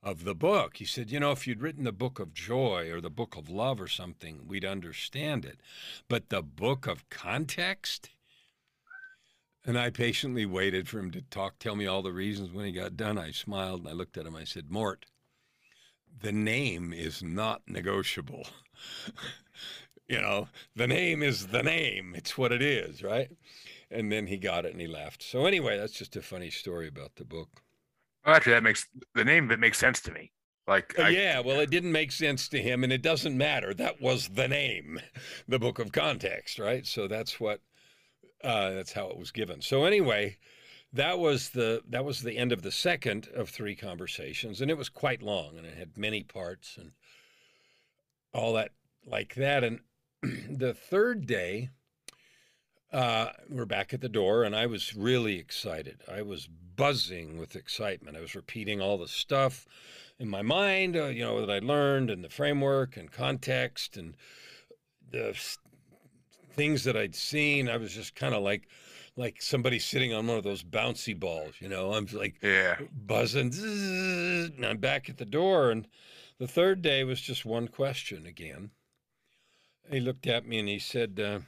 [0.05, 0.77] of the book.
[0.77, 3.49] He said, You know, if you'd written the book of joy or the book of
[3.49, 5.59] love or something, we'd understand it.
[6.07, 8.11] But the book of context?
[9.65, 12.51] And I patiently waited for him to talk, tell me all the reasons.
[12.51, 14.35] When he got done, I smiled and I looked at him.
[14.35, 15.07] I said, Mort,
[16.21, 18.45] the name is not negotiable.
[20.07, 22.13] you know, the name is the name.
[22.15, 23.31] It's what it is, right?
[23.89, 25.23] And then he got it and he laughed.
[25.23, 27.63] So anyway, that's just a funny story about the book.
[28.25, 30.31] Well, actually, that makes the name of it makes sense to me.
[30.67, 33.73] Like, Uh, I, yeah, well, it didn't make sense to him, and it doesn't matter.
[33.73, 34.99] That was the name,
[35.47, 36.85] the book of context, right?
[36.87, 37.61] So that's what,
[38.43, 39.61] uh, that's how it was given.
[39.61, 40.37] So anyway,
[40.91, 44.77] that was the that was the end of the second of three conversations, and it
[44.77, 46.91] was quite long, and it had many parts and
[48.33, 48.71] all that
[49.05, 49.63] like that.
[49.63, 49.81] And
[50.49, 51.69] the third day,
[52.91, 56.01] uh, we're back at the door, and I was really excited.
[56.11, 58.17] I was buzzing with excitement.
[58.17, 59.65] I was repeating all the stuff
[60.19, 64.15] in my mind, uh, you know, that I learned and the framework and context and
[65.11, 65.35] the
[66.53, 67.69] things that I'd seen.
[67.69, 68.67] I was just kind of like,
[69.17, 71.93] like somebody sitting on one of those bouncy balls, you know.
[71.93, 75.71] I'm like yeah, buzzing, zzz, and I'm back at the door.
[75.71, 75.87] And
[76.37, 78.71] the third day was just one question again.
[79.89, 81.39] He looked at me and he said, uh,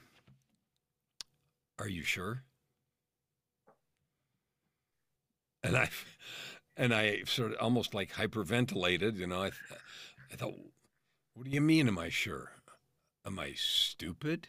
[1.79, 2.43] "Are you sure?"
[5.67, 5.89] And I,
[6.77, 9.17] and I sort of almost like hyperventilated.
[9.17, 9.51] You know, I,
[10.31, 10.53] I thought,
[11.33, 11.87] "What do you mean?
[11.87, 12.51] Am I sure?
[13.25, 14.47] Am I stupid?"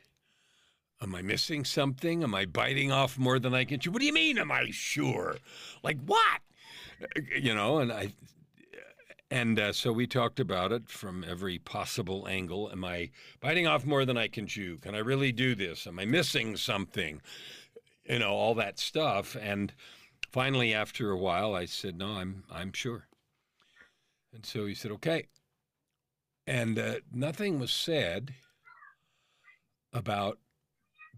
[1.01, 2.25] Am I missing something?
[2.25, 3.93] Am I biting off more than I can chew?
[3.93, 5.37] What do you mean, am I sure?
[5.85, 6.41] Like what?
[7.41, 8.13] You know, and I,
[9.31, 12.69] and uh, so we talked about it from every possible angle.
[12.73, 14.79] Am I biting off more than I can chew?
[14.79, 15.87] Can I really do this?
[15.87, 17.21] Am I missing something?
[18.09, 19.37] You know, all that stuff.
[19.41, 19.73] And
[20.31, 23.09] finally, after a while, I said, "No, I'm I'm sure."
[24.33, 25.29] And so he said, "Okay."
[26.47, 28.35] And uh, nothing was said
[29.93, 30.39] about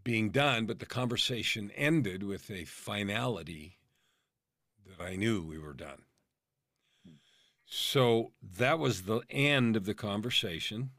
[0.02, 3.78] being done, but the conversation ended with a finality
[4.86, 6.02] that I knew we were done.
[7.66, 10.90] So that was the end of the conversation,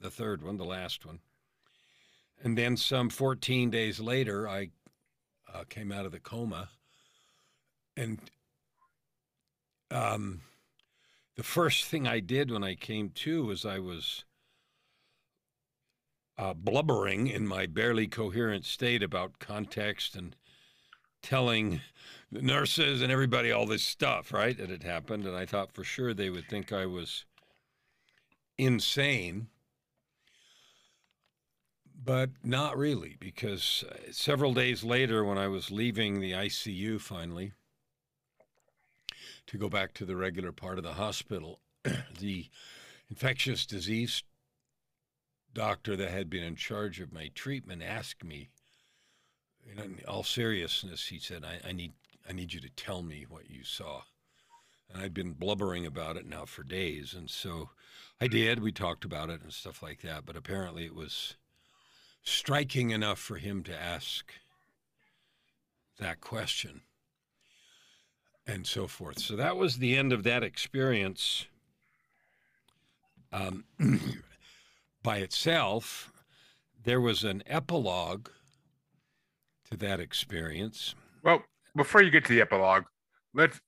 [0.00, 1.20] the third one, the last one.
[2.42, 4.70] And then some 14 days later, I
[5.52, 6.70] uh, came out of the coma.
[7.96, 8.18] And
[9.90, 10.40] um,
[11.36, 14.24] the first thing I did when I came to was I was
[16.36, 20.34] uh, blubbering in my barely coherent state about context and
[21.22, 21.80] telling
[22.30, 25.26] the nurses and everybody all this stuff, right, that had happened.
[25.26, 27.24] And I thought for sure they would think I was
[28.58, 29.48] insane.
[32.04, 37.52] But not really, because uh, several days later, when I was leaving the ICU finally
[39.46, 41.60] to go back to the regular part of the hospital,
[42.18, 42.46] the
[43.10, 44.22] infectious disease
[45.52, 48.48] doctor that had been in charge of my treatment asked me,
[49.70, 51.92] in all seriousness, he said, I, I need
[52.28, 54.02] I need you to tell me what you saw.
[54.90, 57.14] And I'd been blubbering about it now for days.
[57.14, 57.70] And so
[58.20, 58.62] I did.
[58.62, 60.24] We talked about it and stuff like that.
[60.24, 61.36] But apparently it was
[62.22, 64.32] striking enough for him to ask
[65.98, 66.82] that question
[68.46, 69.18] and so forth.
[69.18, 71.46] So that was the end of that experience.
[73.32, 73.64] Um,
[75.02, 76.12] by itself,
[76.84, 78.28] there was an epilogue
[79.70, 80.94] to that experience.
[81.22, 81.42] Well,
[81.76, 82.84] before you get to the epilogue,
[83.34, 83.60] let's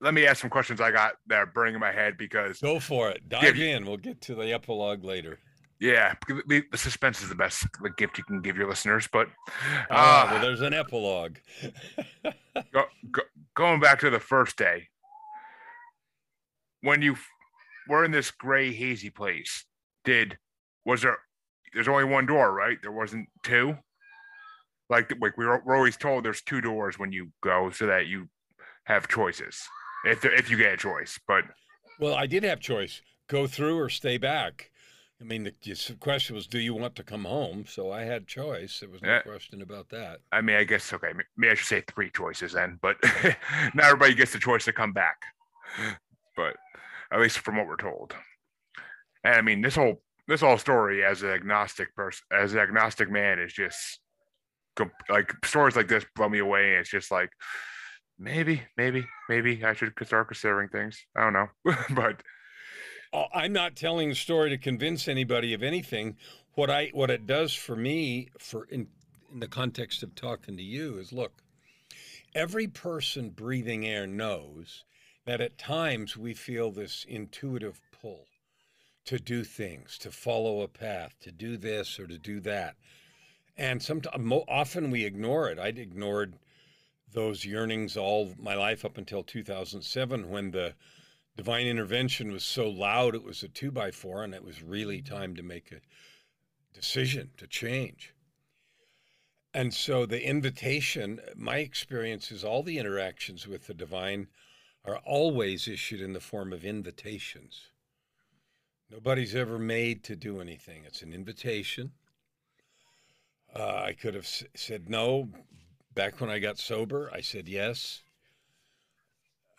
[0.00, 2.80] let me ask some questions I got that are burning in my head because Go
[2.80, 3.28] for it.
[3.28, 3.84] Dive in.
[3.84, 5.38] We'll get to the epilogue later.
[5.78, 6.14] yeah,
[6.46, 7.66] the suspense is the best
[7.98, 9.06] gift you can give your listeners.
[9.12, 9.28] But
[9.90, 11.36] Ah, uh, well, there's an epilogue.
[12.72, 13.22] go, go,
[13.54, 14.88] going back to the first day,
[16.82, 17.16] when you
[17.88, 19.64] were in this gray hazy place,
[20.04, 20.38] did
[20.84, 21.18] was there?
[21.74, 22.78] There's only one door, right?
[22.82, 23.76] There wasn't two.
[24.88, 28.06] Like like we were, we're always told, there's two doors when you go, so that
[28.06, 28.28] you
[28.84, 29.68] have choices
[30.04, 31.18] if if you get a choice.
[31.28, 31.44] But
[32.00, 34.70] well, I did have choice: go through or stay back.
[35.20, 37.64] I mean, the, question was, do you want to come home?
[37.68, 38.80] So I had choice.
[38.80, 39.22] There was no Yeah.
[39.22, 40.20] question about that.
[40.32, 41.12] I mean, I guess okay.
[41.36, 42.96] Maybe I should say three choices then, but
[43.74, 45.22] not everybody gets the choice to come back.
[46.36, 46.56] But
[47.12, 48.14] at least from what we're told,
[49.24, 53.10] and I mean, this whole this whole story as an agnostic person, as an agnostic
[53.10, 53.98] man, is just
[55.10, 56.70] like stories like this blow me away.
[56.70, 57.30] And it's just like
[58.18, 61.04] maybe, maybe, maybe I should start considering things.
[61.14, 61.48] I don't know,
[61.94, 62.22] but
[63.12, 66.16] Uh, I'm not telling the story to convince anybody of anything.
[66.54, 68.88] What I what it does for me, for in
[69.32, 71.42] in the context of talking to you, is look.
[72.34, 74.84] Every person breathing air knows
[75.24, 78.26] that at times we feel this intuitive pull
[79.04, 82.76] to do things, to follow a path, to do this or to do that,
[83.56, 85.58] and sometimes often we ignore it.
[85.58, 86.34] I'd ignored
[87.12, 90.74] those yearnings all my life up until 2007 when the
[91.36, 95.00] divine intervention was so loud it was a two by four and it was really
[95.00, 95.80] time to make a
[96.74, 98.14] decision to change.
[99.52, 104.28] And so the invitation, my experience is all the interactions with the divine
[104.84, 107.68] are always issued in the form of invitations.
[108.90, 110.84] Nobody's ever made to do anything.
[110.84, 111.92] It's an invitation.
[113.54, 115.28] Uh, I could have s- said no.
[115.94, 118.02] Back when I got sober, I said yes.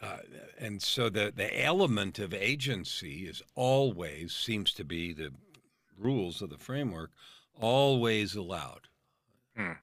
[0.02, 0.18] Uh,
[0.58, 5.32] and so the, the element of agency is always, seems to be the
[5.97, 7.12] rules of the framework,
[7.60, 8.88] always allowed.
[9.56, 9.74] Hmm.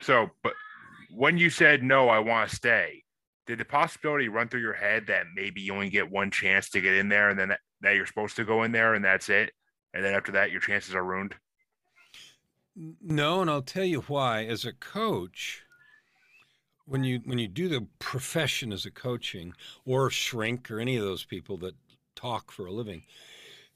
[0.00, 0.52] So, but
[1.10, 3.04] when you said no, I want to stay,
[3.46, 6.80] did the possibility run through your head that maybe you only get one chance to
[6.80, 9.28] get in there and then that, that you're supposed to go in there and that's
[9.28, 9.52] it?
[9.94, 11.34] And then after that, your chances are ruined?
[13.00, 14.44] No, and I'll tell you why.
[14.44, 15.62] As a coach,
[16.86, 19.52] when you when you do the profession as a coaching
[19.84, 21.74] or shrink or any of those people that
[22.14, 23.02] talk for a living,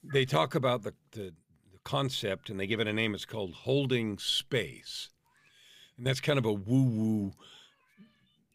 [0.03, 1.33] they talk about the, the,
[1.71, 3.13] the concept and they give it a name.
[3.13, 5.09] It's called holding space.
[5.97, 7.33] And that's kind of a woo-woo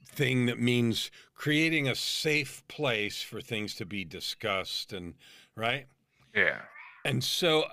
[0.09, 5.14] thing that means creating a safe place for things to be discussed and
[5.54, 5.86] right?
[6.34, 6.62] Yeah.
[7.04, 7.64] And so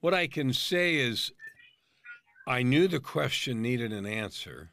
[0.00, 1.32] what I can say is
[2.46, 4.70] I knew the question needed an answer,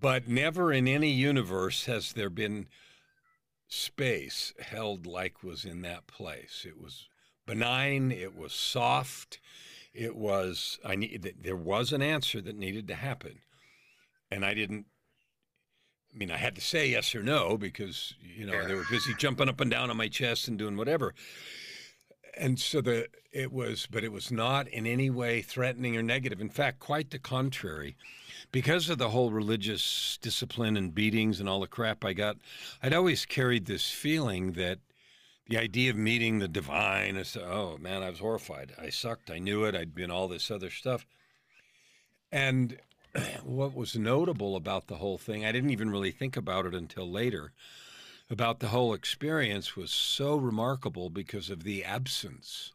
[0.00, 2.66] but never in any universe has there been
[3.68, 6.64] space held like was in that place.
[6.66, 7.08] It was
[7.46, 9.40] benign, it was soft,
[9.92, 13.40] it was I need there was an answer that needed to happen.
[14.30, 14.86] And I didn't
[16.12, 18.66] I mean, I had to say yes or no because you know Yeah.
[18.66, 21.14] they were busy jumping up and down on my chest and doing whatever.
[22.36, 26.40] And so the it was, but it was not in any way threatening or negative.
[26.40, 27.96] In fact, quite the contrary.
[28.54, 32.36] Because of the whole religious discipline and beatings and all the crap I got,
[32.80, 34.78] I'd always carried this feeling that
[35.48, 38.72] the idea of meeting the divine is oh man, I was horrified.
[38.80, 39.28] I sucked.
[39.28, 39.74] I knew it.
[39.74, 41.04] I'd been all this other stuff.
[42.30, 42.78] And
[43.42, 47.10] what was notable about the whole thing, I didn't even really think about it until
[47.10, 47.50] later,
[48.30, 52.72] about the whole experience was so remarkable because of the absence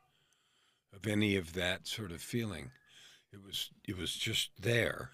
[0.94, 2.72] of any of that sort of feeling.
[3.32, 5.12] It was it was just there.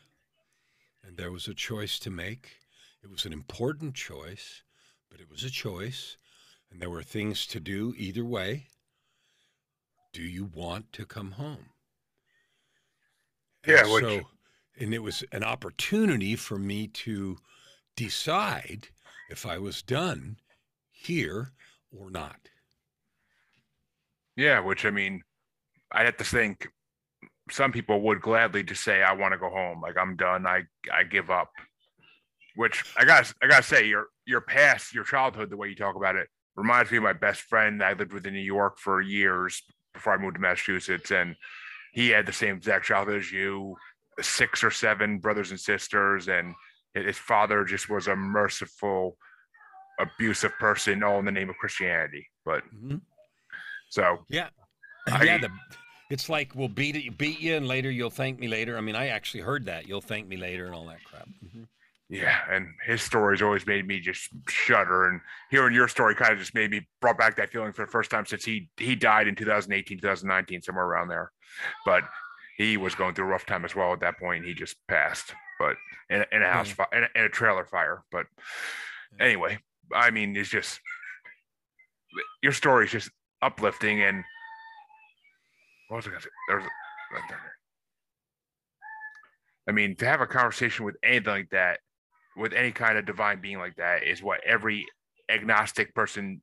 [1.06, 2.58] And there was a choice to make.
[3.03, 4.64] It was an important choice,
[5.10, 6.18] but it was a choice.
[6.72, 8.68] And there were things to do either way.
[10.14, 11.70] Do you want to come home?
[13.68, 14.30] Yeah, And which- so,
[14.78, 17.38] and it was an opportunity for me to
[17.95, 18.89] decide
[19.30, 20.38] if I was done
[20.91, 21.53] here
[21.91, 22.49] or not.
[24.36, 24.60] Yeah.
[24.60, 25.24] Which I mean,
[25.91, 26.68] I'd have to think
[27.52, 29.82] some people would gladly just say, I want to go home.
[29.82, 30.46] Like I'm done.
[30.48, 31.50] I, I give up.
[32.56, 35.96] Which I got I gotta say, your your past, your childhood, the way you talk
[35.96, 39.02] about it, reminds me of my best friend I lived with in New York for
[39.02, 39.62] years
[39.93, 41.12] before I moved to Massachusetts.
[41.12, 41.36] And
[41.93, 43.76] he had the same exact childhood as you,
[44.22, 46.56] six or seven brothers and sisters, and
[46.93, 49.18] his father just was a merciful,
[50.00, 52.26] abusive person, all in the name of Christianity.
[52.46, 53.02] But Mhm.
[53.89, 54.48] so Yeah,
[55.08, 55.38] I- yeah.
[55.39, 55.50] The,
[56.16, 58.78] it's like we'll beat it, beat you, and later you'll thank me later.
[58.78, 61.28] I mean, I actually heard that you'll thank me later and all that crap.
[61.45, 61.68] Mhm.
[62.09, 65.09] yeah, and his stories always made me just shudder.
[65.09, 65.20] And
[65.51, 68.09] hearing your story kind of just made me brought back that feeling for the first
[68.11, 71.32] time since he he died in 2018, 2019, somewhere around there.
[71.86, 72.03] But
[72.57, 74.45] he was going through a rough time as well at that point.
[74.45, 75.76] He just passed, but
[76.09, 78.03] in, a- in a house fire, in a, in a trailer fire.
[78.11, 78.28] But
[79.20, 79.57] anyway,
[79.93, 80.80] I mean, it's just
[82.41, 83.09] your story is just
[83.41, 84.01] uplifting.
[84.03, 84.24] And
[85.88, 86.30] what was I gonna say?
[86.50, 86.64] There's,
[89.68, 91.80] I mean, to have a conversation with anything like that,
[92.38, 94.86] with any kind of divine being like that, is what every
[95.30, 96.42] agnostic person,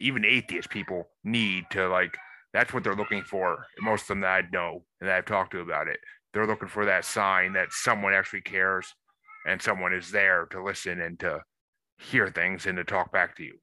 [0.00, 2.16] even atheist people, need to like.
[2.52, 3.66] That's what they're looking for.
[3.80, 5.98] Most of them that I know and that I've talked to about it,
[6.32, 8.94] they're looking for that sign that someone actually cares
[9.46, 11.40] and someone is there to listen and to
[11.98, 13.58] hear things and to talk back to you.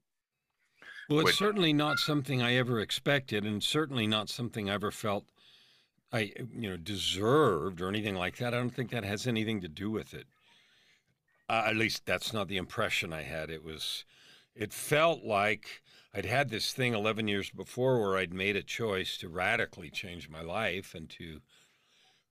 [1.12, 4.90] Well, it's Would- certainly not something I ever expected, and certainly not something I ever
[4.90, 5.26] felt
[6.10, 8.52] I, you know, deserved or anything like that.
[8.52, 10.26] I don't think that has anything to do with it.
[11.48, 13.50] Uh, at least that's not the impression I had.
[13.50, 14.04] It was,
[14.54, 15.82] it felt like
[16.14, 20.28] I'd had this thing 11 years before where I'd made a choice to radically change
[20.28, 21.40] my life and to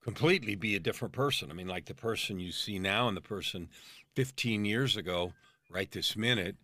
[0.03, 1.49] completely be a different person.
[1.49, 3.69] I mean, like the person you see now and the person
[4.15, 5.33] 15 years ago,
[5.69, 6.55] right this minute,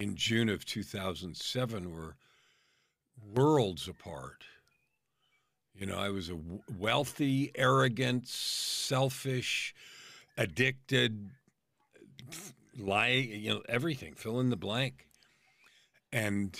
[0.00, 2.16] in June of 2007 were
[3.34, 4.44] worlds apart.
[5.74, 6.38] You know, I was a
[6.78, 9.74] wealthy, arrogant, selfish,
[10.36, 11.30] addicted,
[12.78, 15.06] lie, you know, everything, fill in the blank.
[16.12, 16.58] And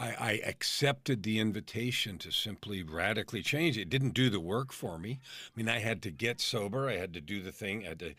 [0.00, 3.78] I, I, accepted the invitation to simply radically change.
[3.78, 5.20] It didn't do the work for me.
[5.22, 6.88] I mean, I had to get sober.
[6.88, 7.86] I had to do the thing.
[7.86, 8.14] I had to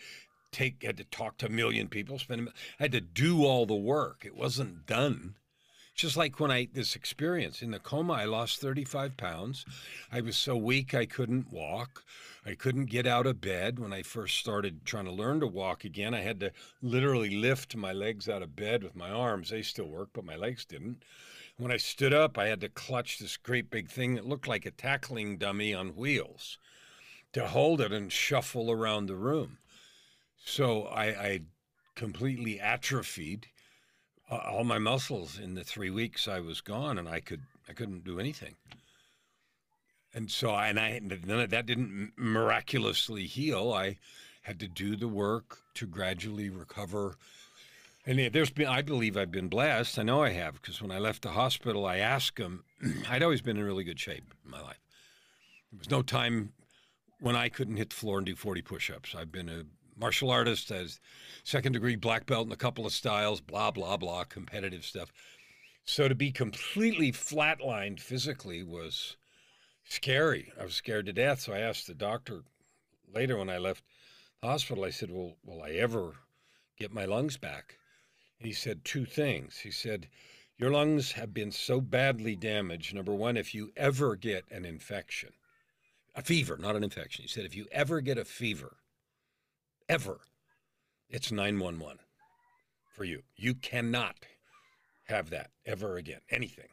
[0.52, 2.20] take, had to talk to a million people.
[2.20, 2.50] Spend.
[2.80, 4.24] I had to do all the work.
[4.26, 5.36] It wasn't done.
[5.96, 9.66] Just like when I this experience in the coma, I lost 35 pounds.
[10.12, 12.04] I was so weak I couldn't walk.
[12.46, 15.84] I couldn't get out of bed when I first started trying to learn to walk
[15.84, 16.14] again.
[16.14, 16.52] I had to
[16.84, 19.50] literally lift my legs out of bed with my arms.
[19.50, 21.04] They still work, but my legs didn't.
[21.58, 24.68] When I stood up, I had to clutch this great big thing that looked like
[24.68, 26.60] a tackling dummy on wheels
[27.34, 29.58] to hold it and shuffle around the room.
[30.48, 31.40] So I, I
[31.96, 33.48] completely atrophied
[34.32, 37.74] uh, all my muscles in the three weeks I was gone, and I could I
[37.74, 38.56] couldn't do anything.
[40.14, 43.74] And so I, and I none of that didn't miraculously heal.
[43.74, 43.98] I
[44.44, 47.18] had to do the work to gradually recover
[48.06, 50.00] and there's been, I believe I've been blessed.
[50.00, 52.64] I know I have, because when I left the hospital, I asked him,
[53.10, 54.80] I'd always been in really good shape in my life.
[55.74, 56.54] There was no time
[57.20, 59.14] when I couldn't hit the floor and do 40 push ups.
[59.14, 59.64] I've been a
[59.98, 61.00] martial artist, as
[61.44, 65.12] second degree black belt in a couple of styles, blah, blah, blah, competitive stuff.
[65.84, 69.18] So to be completely flatlined physically was
[69.86, 70.52] scary.
[70.60, 71.42] I was scared to death.
[71.42, 72.44] So I asked the doctor
[73.14, 73.84] later when I left
[74.42, 76.14] the hospital, I said, Well, will I ever
[76.78, 77.78] get my lungs back?
[78.40, 79.60] he said two things.
[79.60, 80.08] He said,
[80.58, 82.94] Your lungs have been so badly damaged.
[82.94, 85.32] Number one, if you ever get an infection,
[86.16, 87.24] a fever, not an infection.
[87.24, 88.78] He said, If you ever get a fever,
[89.90, 90.20] ever,
[91.10, 92.00] it's 911
[92.96, 93.22] for you.
[93.36, 94.16] You cannot
[95.06, 96.70] have that ever again, anything.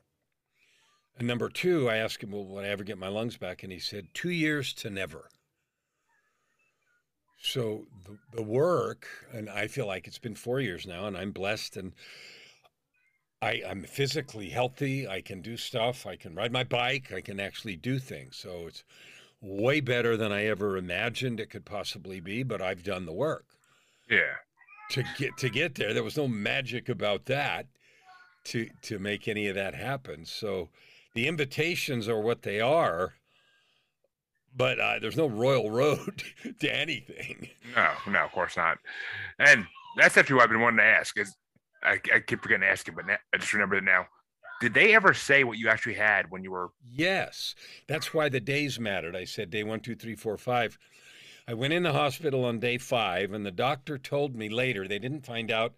[1.16, 3.62] And number two, I asked him, Well, will I ever get my lungs back?
[3.62, 5.28] And he said, Two years to never.
[7.40, 11.30] So the, the work, and I feel like it's been four years now, and I'm
[11.30, 11.92] blessed, and
[13.42, 15.06] I, I'm physically healthy.
[15.06, 16.06] I can do stuff.
[16.06, 17.12] I can ride my bike.
[17.12, 18.36] I can actually do things.
[18.36, 18.82] So it's
[19.44, 22.42] way better than I ever imagined it could possibly be.
[22.42, 23.46] But I've done the work.
[24.08, 24.34] Yeah.
[24.90, 27.66] To get to get there, there was no magic about that
[28.44, 30.26] to to make any of that happen.
[30.26, 30.68] So
[31.14, 33.14] the invitations are what they are
[34.56, 36.22] but uh, there's no royal road
[36.60, 37.48] to anything.
[37.74, 38.78] No, no, of course not.
[39.38, 39.66] And
[39.96, 41.18] that's actually what I've been wanting to ask.
[41.18, 41.34] Is
[41.82, 44.06] I, I keep forgetting to ask it, but now, I just remember it now.
[44.60, 46.70] Did they ever say what you actually had when you were?
[46.90, 47.54] Yes,
[47.86, 49.16] that's why the days mattered.
[49.16, 50.78] I said day one, two, three, four, five.
[51.46, 54.98] I went in the hospital on day five, and the doctor told me later they
[54.98, 55.74] didn't find out,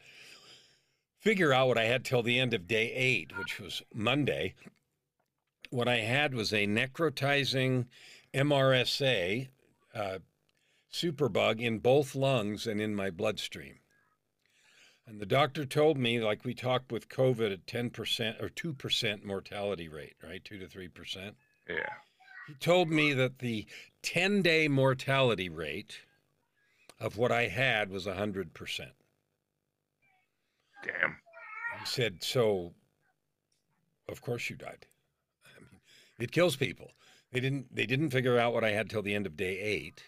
[1.18, 4.54] figure out what I had till the end of day eight, which was Monday.
[5.70, 7.86] What I had was a necrotizing
[8.32, 9.48] MRSA
[9.92, 10.18] uh,
[10.92, 13.80] superbug in both lungs and in my bloodstream.
[15.06, 19.88] And the doctor told me, like we talked with COVID, at 10% or 2% mortality
[19.88, 20.44] rate, right?
[20.44, 21.34] 2 to 3%.
[21.68, 21.76] Yeah.
[22.48, 23.66] He told me that the
[24.02, 26.00] 10 day mortality rate
[26.98, 28.90] of what I had was 100%.
[30.82, 31.16] Damn.
[31.80, 32.72] He said, So,
[34.08, 34.86] of course you died.
[35.44, 35.80] I mean,
[36.18, 36.90] it kills people.
[37.32, 37.74] They didn't.
[37.74, 40.04] They didn't figure out what I had till the end of day eight,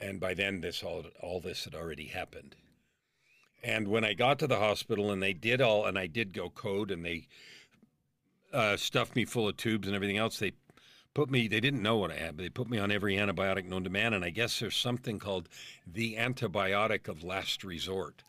[0.00, 2.56] and by then this all all this had already happened.
[3.62, 6.48] And when I got to the hospital and they did all, and I did go
[6.48, 7.26] code, and they
[8.52, 10.38] uh, stuffed me full of tubes and everything else.
[10.38, 10.52] They
[11.14, 11.48] put me.
[11.48, 13.90] They didn't know what I had, but they put me on every antibiotic known to
[13.90, 14.14] man.
[14.14, 15.48] And I guess there's something called
[15.86, 18.22] the antibiotic of last resort.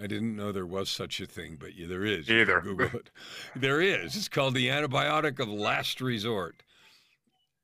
[0.00, 2.30] I didn't know there was such a thing, but yeah, there is.
[2.30, 2.60] Either.
[2.60, 3.10] Google it.
[3.56, 4.14] There is.
[4.14, 6.62] It's called the antibiotic of last resort.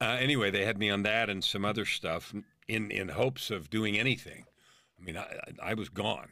[0.00, 2.34] Uh, anyway, they had me on that and some other stuff
[2.66, 4.46] in in hopes of doing anything.
[4.98, 6.30] I mean, I, I was gone.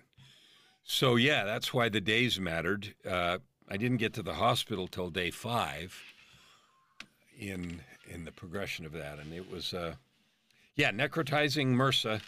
[0.84, 2.94] So yeah, that's why the days mattered.
[3.08, 6.00] Uh, I didn't get to the hospital till day five.
[7.38, 9.94] In in the progression of that, and it was, uh,
[10.76, 12.20] yeah, necrotizing MRSA,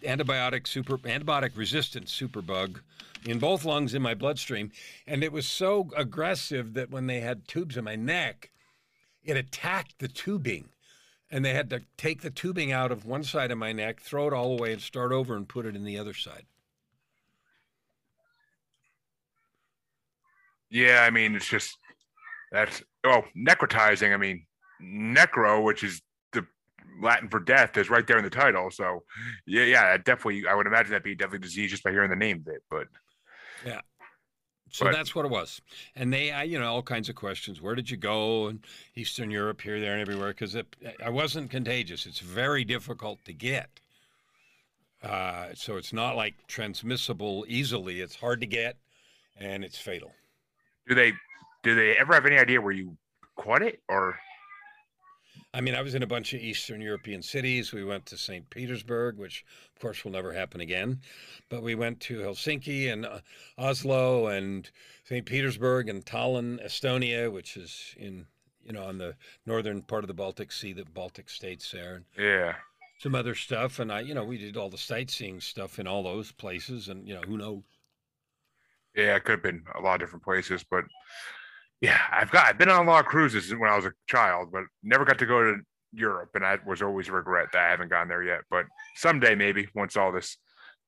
[0.00, 2.80] antibiotic super antibiotic resistant superbug
[3.26, 4.72] in both lungs in my bloodstream,
[5.06, 8.50] and it was so aggressive that when they had tubes in my neck,
[9.22, 10.70] it attacked the tubing.
[11.30, 14.28] And they had to take the tubing out of one side of my neck, throw
[14.28, 16.46] it all away, and start over and put it in the other side.
[20.70, 21.76] Yeah, I mean, it's just
[22.52, 24.12] that's oh, necrotizing.
[24.12, 24.46] I mean,
[24.82, 26.02] necro, which is
[26.32, 26.46] the
[27.02, 28.70] Latin for death, is right there in the title.
[28.70, 29.04] So,
[29.46, 30.46] yeah, yeah, definitely.
[30.48, 32.62] I would imagine that'd be definitely disease just by hearing the name of it.
[32.70, 32.88] But
[33.64, 33.80] yeah,
[34.70, 35.60] So But- that's what it was.
[35.96, 37.60] And they, I, you know, all kinds of questions.
[37.60, 38.48] Where did you go?
[38.48, 38.64] And
[38.94, 40.28] Eastern Europe, here, there, and everywhere.
[40.28, 40.56] Because
[41.02, 42.06] I wasn't contagious.
[42.06, 43.80] It's very difficult to get.
[45.02, 48.00] Uh, so it's not like transmissible easily.
[48.00, 48.76] It's hard to get,
[49.38, 50.12] and it's fatal.
[50.88, 51.12] Do they
[51.62, 52.96] do they ever have any idea where you
[53.36, 54.18] caught it or
[55.54, 57.72] I mean, I was in a bunch of Eastern European cities.
[57.72, 58.48] We went to St.
[58.50, 61.00] Petersburg, which of course will never happen again.
[61.48, 63.20] But we went to Helsinki and uh,
[63.56, 64.70] Oslo and
[65.04, 65.24] St.
[65.24, 68.26] Petersburg and Tallinn, Estonia, which is in,
[68.62, 69.16] you know, on the
[69.46, 72.54] northern part of the Baltic Sea, the Baltic states there, and yeah?
[72.98, 73.78] some other stuff.
[73.78, 76.88] And I, you know, we did all the sightseeing stuff in all those places.
[76.88, 77.62] And, you know, who knows?
[78.98, 80.82] Yeah, it could have been a lot of different places, but
[81.80, 84.48] yeah, I've got I've been on a lot of cruises when I was a child,
[84.52, 85.60] but never got to go to
[85.92, 88.40] Europe, and I was always regret that I haven't gone there yet.
[88.50, 90.36] But someday, maybe once all this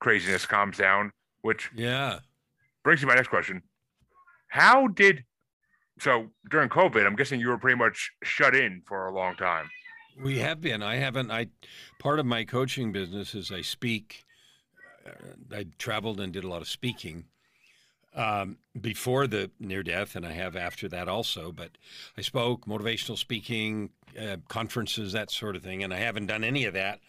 [0.00, 1.12] craziness calms down.
[1.42, 2.18] Which Yeah.
[2.82, 3.62] brings me my next question:
[4.48, 5.24] How did
[6.00, 7.06] so during COVID?
[7.06, 9.70] I'm guessing you were pretty much shut in for a long time.
[10.20, 10.82] We have been.
[10.82, 11.30] I haven't.
[11.30, 11.46] I
[12.00, 14.24] part of my coaching business is I speak.
[15.06, 17.26] Uh, I traveled and did a lot of speaking
[18.14, 21.52] um, before the near death, and I have after that also.
[21.52, 21.78] But
[22.16, 23.90] I spoke motivational speaking,
[24.20, 27.00] uh, conferences, that sort of thing, and I haven't done any of that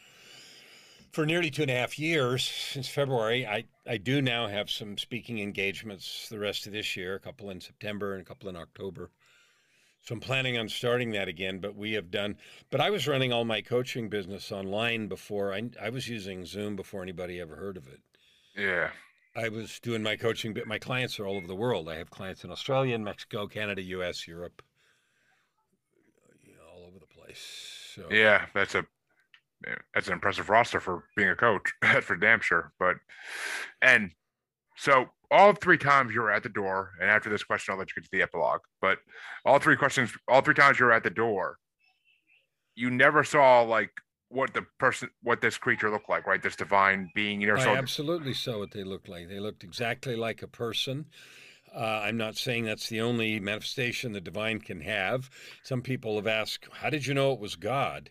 [1.12, 3.46] for nearly two and a half years since February.
[3.46, 7.50] I I do now have some speaking engagements the rest of this year, a couple
[7.50, 9.12] in September and a couple in October.
[10.04, 12.38] So I'm planning on starting that again, but we have done.
[12.72, 15.54] But I was running all my coaching business online before.
[15.54, 18.02] I I was using Zoom before anybody ever heard of it.
[18.56, 18.92] Yeah,
[19.36, 21.88] I was doing my coaching, but my clients are all over the world.
[21.88, 24.62] I have clients in Australia, and Mexico, Canada, U.S., Europe,
[26.44, 27.92] you know, all over the place.
[27.96, 28.86] So yeah, that's a
[29.94, 31.72] that's an impressive roster for being a coach.
[32.02, 32.74] For damn sure.
[32.80, 32.98] But
[33.82, 34.12] and
[34.76, 37.90] so all three times you were at the door, and after this question, I'll let
[37.90, 38.62] you get to the epilogue.
[38.82, 39.00] But
[39.46, 41.58] all three questions, all three times you were at the door,
[42.76, 43.92] you never saw like
[44.32, 46.42] what the person, what this creature looked like, right?
[46.42, 47.42] This divine being.
[47.42, 47.76] You never I saw.
[47.76, 49.28] absolutely saw what they looked like.
[49.28, 51.06] They looked exactly like a person.
[51.74, 55.30] Uh, I'm not saying that's the only manifestation the divine can have.
[55.64, 58.10] Some people have asked, "How did you know it was God?"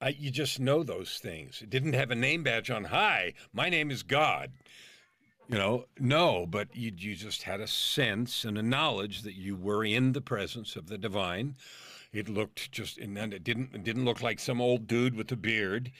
[0.00, 1.62] I, you just know those things.
[1.62, 2.84] It didn't have a name badge on.
[2.84, 4.52] Hi, my name is God.
[5.48, 9.54] You know, no, but you you just had a sense and a knowledge that you
[9.54, 11.56] were in the presence of the divine.
[12.12, 15.32] It looked just, and then it didn't it didn't look like some old dude with
[15.32, 15.90] a beard,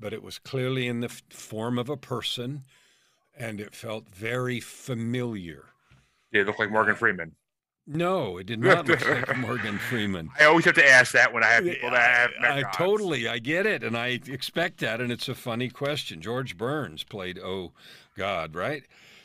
[0.00, 2.64] but it was clearly in the form of a person,
[3.36, 5.66] and it felt very familiar.
[6.32, 7.36] Yeah, it looked like Morgan Freeman.
[7.86, 10.30] No, it did not look like Morgan Freeman.
[10.40, 13.28] I always have to ask that when I have people that have met I, totally,
[13.28, 16.22] I get it, and I expect that, and it's a funny question.
[16.22, 17.72] George Burns played Oh
[18.16, 18.84] God, right?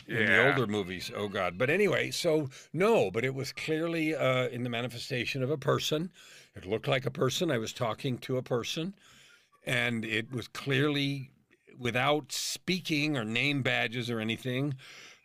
[0.09, 1.57] In the older movies, Oh God.
[1.57, 6.11] But anyway, so no, but it was clearly uh, in the manifestation of a person.
[6.55, 7.51] It looked like a person.
[7.51, 8.95] I was talking to a person,
[9.65, 11.31] and it was clearly
[11.77, 14.75] without speaking or name badges or anything.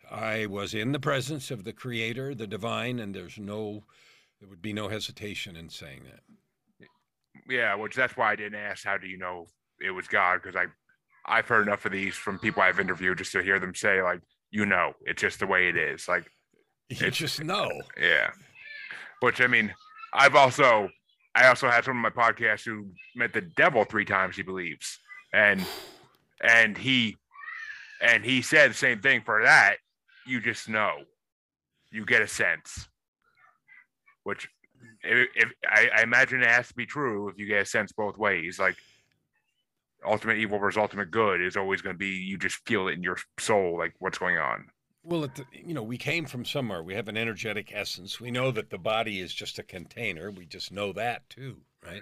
[0.09, 3.83] I was in the presence of the Creator, the Divine, and there's no,
[4.39, 6.87] there would be no hesitation in saying that.
[7.49, 8.85] Yeah, which that's why I didn't ask.
[8.85, 9.47] How do you know
[9.81, 10.41] it was God?
[10.41, 10.65] Because I,
[11.25, 14.21] I've heard enough of these from people I've interviewed just to hear them say like,
[14.51, 16.07] you know, it's just the way it is.
[16.07, 16.25] Like,
[16.89, 17.69] You just know.
[17.99, 18.31] yeah.
[19.21, 19.73] Which I mean,
[20.13, 20.89] I've also,
[21.33, 24.35] I also had some of my podcast who met the devil three times.
[24.35, 24.99] He believes,
[25.33, 25.65] and
[26.41, 27.17] and he,
[28.01, 29.77] and he said the same thing for that.
[30.27, 30.91] You just know,
[31.91, 32.87] you get a sense.
[34.23, 34.47] Which,
[35.03, 37.91] if, if I, I imagine it has to be true if you get a sense
[37.91, 38.75] both ways, like
[40.05, 43.03] ultimate evil versus ultimate good is always going to be you just feel it in
[43.03, 44.65] your soul, like what's going on.
[45.03, 46.81] Well, it, you know, we came from somewhere.
[46.81, 48.19] We have an energetic essence.
[48.19, 50.31] We know that the body is just a container.
[50.31, 52.01] We just know that too, right?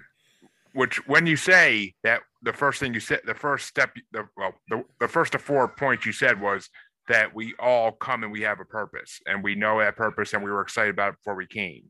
[0.74, 4.52] which when you say that the first thing you said the first step the well
[4.68, 6.68] the, the first of four points you said was
[7.08, 10.42] that we all come and we have a purpose and we know that purpose and
[10.42, 11.84] we were excited about it before we came.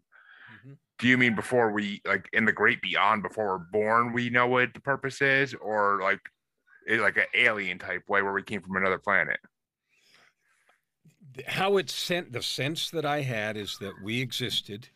[0.99, 4.47] Do you mean before we like in the great beyond before we're born we know
[4.47, 6.21] what the purpose is or like
[6.99, 9.39] like an alien type way where we came from another planet
[11.47, 14.89] How it sent the sense that I had is that we existed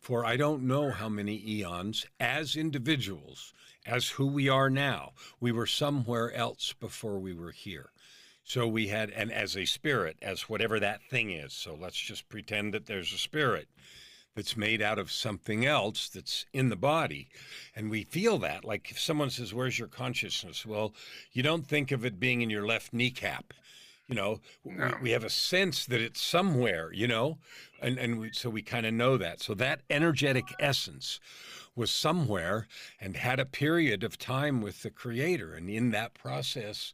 [0.00, 3.52] for I don't know how many eons as individuals,
[3.84, 5.12] as who we are now.
[5.40, 7.90] We were somewhere else before we were here.
[8.44, 11.52] So we had, and as a spirit, as whatever that thing is.
[11.52, 13.68] So let's just pretend that there's a spirit
[14.38, 17.28] that's made out of something else that's in the body.
[17.74, 18.64] And we feel that.
[18.64, 20.64] Like if someone says, Where's your consciousness?
[20.64, 20.94] Well,
[21.32, 23.52] you don't think of it being in your left kneecap.
[24.06, 24.86] You know, No.
[24.86, 27.38] we, we have a sense that it's somewhere, you know,
[27.82, 29.40] and, and we, so we kind of know that.
[29.42, 31.18] So that energetic essence
[31.74, 32.68] was somewhere
[33.00, 35.52] and had a period of time with the creator.
[35.54, 36.92] And in that process,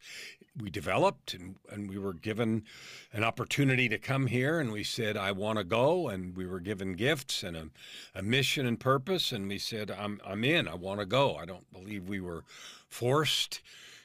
[0.60, 2.64] we developed and, and we were given
[3.12, 6.60] an opportunity to come here and we said i want to go and we were
[6.60, 7.68] given gifts and a,
[8.14, 11.36] a mission and purpose and we said i'm, I'm in i want to go.
[11.36, 12.44] I don't believe we were
[12.88, 13.60] forced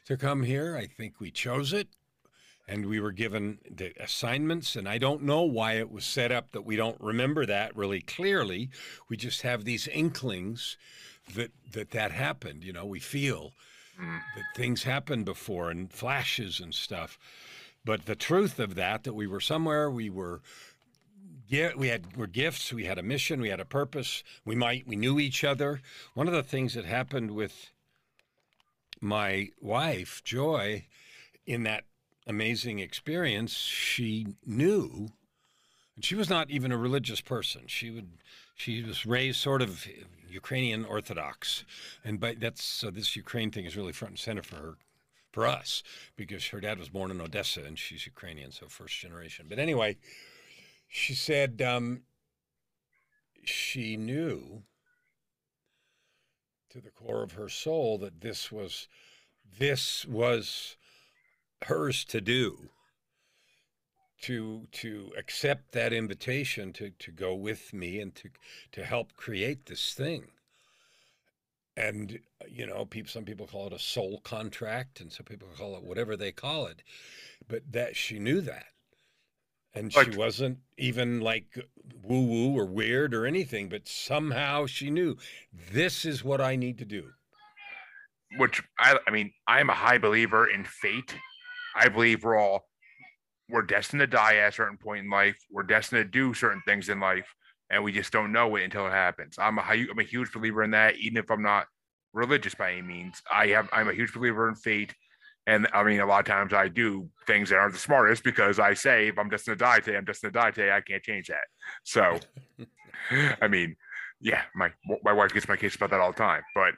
[0.05, 0.75] to come here.
[0.75, 1.87] I think we chose it
[2.67, 6.51] and we were given the assignments and i don't know why it was set up
[6.51, 8.69] that we don't remember that really clearly.
[9.07, 10.77] We just have these inklings
[11.35, 13.53] that that that happened you know we feel
[14.01, 14.21] Mm.
[14.35, 17.19] that things happened before and flashes and stuff.
[17.83, 20.41] But the truth of that, that we were somewhere, we were,
[21.75, 24.23] we had were gifts, we had a mission, we had a purpose.
[24.45, 25.81] We might we knew each other.
[26.13, 27.71] One of the things that happened with
[29.01, 30.85] my wife Joy
[31.45, 31.85] in that
[32.27, 35.09] amazing experience, she knew,
[35.95, 37.63] and she was not even a religious person.
[37.67, 38.09] She would
[38.55, 39.85] she was raised sort of
[40.29, 41.65] Ukrainian Orthodox,
[42.03, 44.77] and by that's so this Ukraine thing is really front and center for her,
[45.31, 45.83] for us,
[46.15, 49.45] because her dad was born in Odessa and she's Ukrainian, so first generation.
[49.49, 49.97] But anyway,
[50.87, 52.01] she said um,
[53.43, 54.63] she knew
[56.69, 58.87] to the core of her soul that this was
[59.57, 60.77] this was
[61.63, 62.69] hers to do
[64.21, 68.29] to to accept that invitation to to go with me and to
[68.71, 70.27] to help create this thing.
[71.77, 75.47] And uh, you know people some people call it a soul contract and some people
[75.57, 76.83] call it whatever they call it
[77.47, 78.65] but that she knew that.
[79.73, 81.57] And she wasn't even like
[82.01, 85.15] woo woo or weird or anything but somehow she knew
[85.71, 87.11] this is what i need to do.
[88.37, 91.15] Which I, I mean, I'm a high believer in fate.
[91.75, 92.68] I believe we're all
[93.49, 95.37] we're destined to die at a certain point in life.
[95.51, 97.33] We're destined to do certain things in life,
[97.69, 99.35] and we just don't know it until it happens.
[99.39, 101.67] I'm a I'm a huge believer in that, even if I'm not
[102.13, 103.21] religious by any means.
[103.31, 104.93] I have I'm a huge believer in fate,
[105.47, 108.59] and I mean a lot of times I do things that aren't the smartest because
[108.59, 110.71] I say if I'm destined to die today, I'm destined to die today.
[110.71, 111.47] I can't change that.
[111.83, 112.19] So,
[113.41, 113.75] I mean,
[114.21, 114.71] yeah, my
[115.03, 116.73] my wife gets my case about that all the time, but.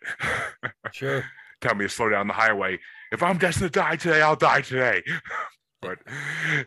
[0.94, 1.24] sure
[1.62, 2.80] tell me to slow down the highway.
[3.12, 5.04] If I'm destined to die today, I'll die today.
[5.82, 6.00] but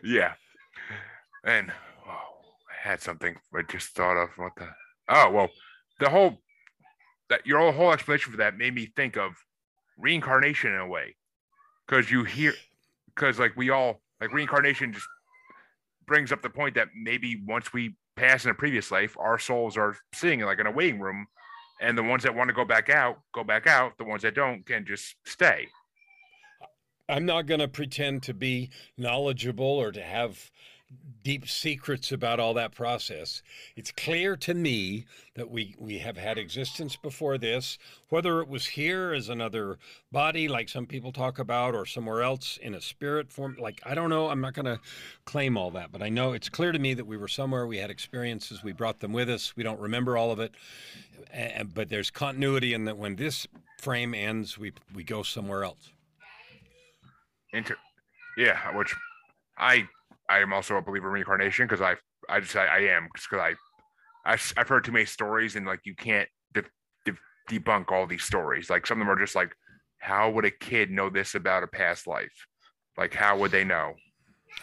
[0.03, 0.33] yeah.
[1.43, 1.71] And
[2.07, 4.29] oh, I had something I just thought of.
[4.37, 4.67] What the?
[5.09, 5.49] Oh well,
[5.99, 6.39] the whole
[7.29, 9.33] that your whole explanation for that made me think of
[9.97, 11.15] reincarnation in a way,
[11.87, 12.53] because you hear,
[13.13, 15.07] because like we all like reincarnation just
[16.07, 19.77] brings up the point that maybe once we pass in a previous life, our souls
[19.77, 21.27] are sitting like in a waiting room
[21.81, 24.35] and the ones that want to go back out go back out the ones that
[24.35, 25.67] don't can just stay
[27.07, 30.51] I'm not going to pretend to be knowledgeable or to have
[31.23, 33.41] deep secrets about all that process.
[33.75, 37.77] It's clear to me that we we have had existence before this,
[38.09, 39.77] whether it was here as another
[40.11, 43.95] body like some people talk about or somewhere else in a spirit form like I
[43.95, 44.79] don't know, I'm not going to
[45.25, 47.77] claim all that, but I know it's clear to me that we were somewhere, we
[47.77, 49.55] had experiences, we brought them with us.
[49.55, 50.55] We don't remember all of it.
[51.33, 53.47] a- but there's continuity in that when this
[53.81, 55.91] frame ends, we we go somewhere else.
[57.55, 57.77] Inter-
[58.37, 58.93] yeah which
[59.57, 59.87] i
[60.29, 61.95] i am also a believer in reincarnation because i
[62.29, 63.53] i just i, I am because I,
[64.29, 66.63] I i've heard too many stories and like you can't de-
[67.05, 67.17] de-
[67.49, 69.55] debunk all these stories like some of them are just like
[69.99, 72.45] how would a kid know this about a past life
[72.97, 73.93] like how would they know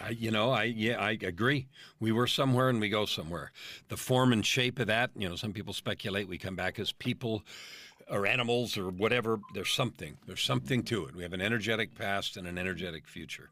[0.00, 1.68] I, you know, I yeah, I agree.
[2.00, 3.52] We were somewhere and we go somewhere.
[3.88, 6.92] The form and shape of that, you know, some people speculate we come back as
[6.92, 7.42] people
[8.12, 9.40] or animals or whatever.
[9.54, 10.18] There's something.
[10.26, 11.16] There's something to it.
[11.16, 13.50] We have an energetic past and an energetic future.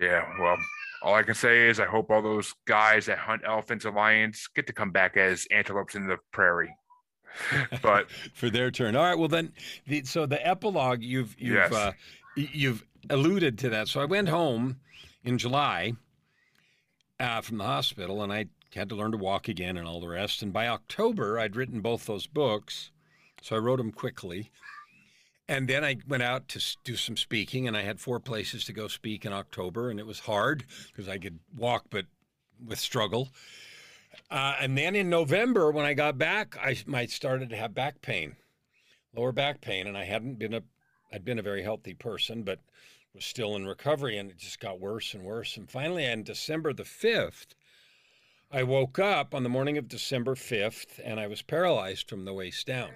[0.00, 0.56] yeah well
[1.02, 4.48] all i can say is i hope all those guys that hunt elephants and lions
[4.54, 6.74] get to come back as antelopes in the prairie
[7.82, 8.96] but for their turn.
[8.96, 9.16] All right.
[9.16, 9.52] Well, then,
[9.86, 11.72] the, so the epilogue you've you've Yes.
[11.72, 11.92] uh,
[12.34, 13.86] you've alluded to that.
[13.86, 14.80] So I went home
[15.22, 15.92] in July
[17.20, 20.08] uh, from the hospital, and I had to learn to walk again and all the
[20.08, 20.42] rest.
[20.42, 22.90] And by October, I'd written both those books,
[23.40, 24.50] so I wrote them quickly.
[25.48, 28.72] And then I went out to do some speaking, and I had four places to
[28.72, 32.06] go speak in October, and it was hard because I could walk, but
[32.64, 33.30] with struggle.
[34.30, 38.00] Uh, and then in November, when I got back, I I started to have back
[38.00, 38.36] pain,
[39.14, 40.62] lower back pain, and I hadn't been a,
[41.12, 42.60] I'd been a very healthy person, but
[43.12, 45.56] was still in recovery, and it just got worse and worse.
[45.56, 47.56] And finally, on December the fifth,
[48.52, 52.34] I woke up on the morning of December fifth, and I was paralyzed from the
[52.34, 52.90] waist down.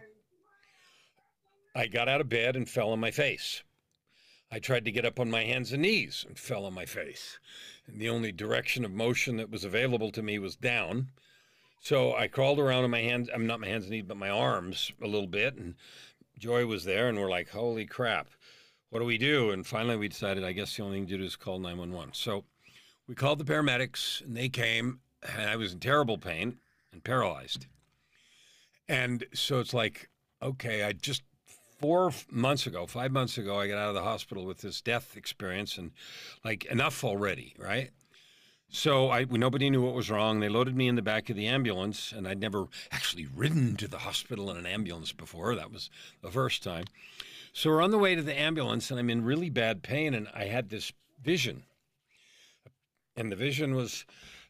[1.74, 3.62] I got out of bed and fell on my face.
[4.50, 7.38] I tried to get up on my hands and knees and fell on my face.
[7.86, 11.08] And the only direction of motion that was available to me was down.
[11.80, 14.30] So I crawled around on my hands, I'm not my hands and knees, but my
[14.30, 15.56] arms a little bit.
[15.56, 15.74] And
[16.38, 18.28] Joy was there, and we're like, holy crap,
[18.90, 19.50] what do we do?
[19.50, 22.14] And finally we decided, I guess the only thing to do is call 911.
[22.14, 22.44] So
[23.08, 26.58] we called the paramedics, and they came, and I was in terrible pain
[26.92, 27.66] and paralyzed.
[28.88, 30.08] And so it's like,
[30.40, 31.22] okay, I just
[31.78, 35.16] four months ago, five months ago, I got out of the hospital with this death
[35.16, 35.92] experience and
[36.44, 37.90] like enough already, right?
[38.68, 40.40] So I nobody knew what was wrong.
[40.40, 43.86] They loaded me in the back of the ambulance, and I'd never actually ridden to
[43.86, 45.54] the hospital in an ambulance before.
[45.54, 45.90] That was
[46.22, 46.86] the first time.
[47.52, 50.26] So we're on the way to the ambulance, and I'm in really bad pain, and
[50.34, 51.62] I had this vision.
[53.16, 54.04] And the vision was,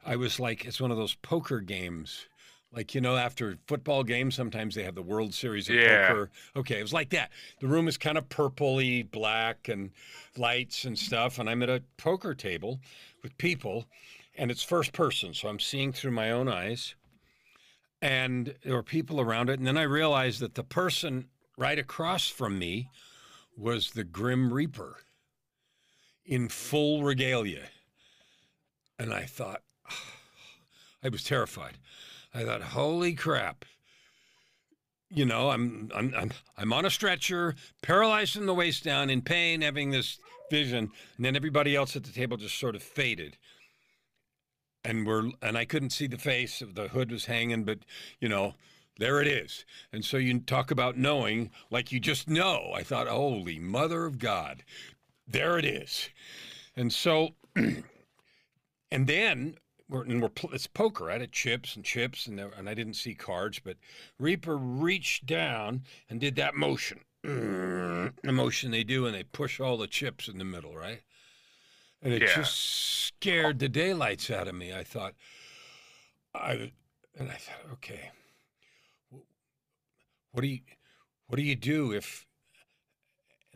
[0.06, 2.26] I was like, it's one of those poker games
[2.74, 6.08] like, you know, after football games, sometimes they have the World Series of Yeah.
[6.08, 6.30] poker.
[6.56, 7.30] Okay, it was like that.
[7.60, 9.92] The room is kind of purpley black and
[10.36, 11.38] lights and stuff.
[11.38, 12.80] And I'm at a poker table
[13.22, 13.86] with people,
[14.36, 15.34] and it's first person.
[15.34, 16.96] So I'm seeing through my own eyes.
[18.02, 19.58] And there were people around it.
[19.58, 22.88] And then I realized that the person right across from me
[23.56, 24.98] was the Grim Reaper
[26.26, 27.68] in full regalia.
[28.98, 29.62] And I thought,
[31.04, 31.78] I was terrified.
[32.34, 33.64] I thought, holy crap.
[35.10, 39.22] You know, I'm I'm I'm I'm on a stretcher, paralyzed from the waist down, in
[39.22, 40.18] pain, having this
[40.50, 43.36] vision, and then everybody else at the table just sort of faded.
[44.84, 46.60] And we're and I couldn't see the face.
[46.60, 47.78] Of the hood was hanging, but
[48.18, 48.54] you know,
[48.98, 49.64] there it is.
[49.92, 52.72] And so you talk about knowing, like you just know.
[52.74, 54.64] I thought, holy mother of God,
[55.28, 56.08] there it is.
[56.76, 59.56] And so, and then
[59.88, 61.20] we're, and we're it's poker, right?
[61.20, 63.76] At chips and chips, and there, and I didn't see cards, but
[64.18, 69.76] Reaper reached down and did that motion, the motion they do, and they push all
[69.76, 71.02] the chips in the middle, right?
[72.02, 72.34] And it Yeah.
[72.34, 72.56] just
[73.06, 74.74] scared the daylights out of me.
[74.74, 75.14] I thought,
[76.34, 76.72] I,
[77.18, 78.10] and I thought, okay,
[80.32, 80.60] what do you,
[81.28, 82.26] what do you do if?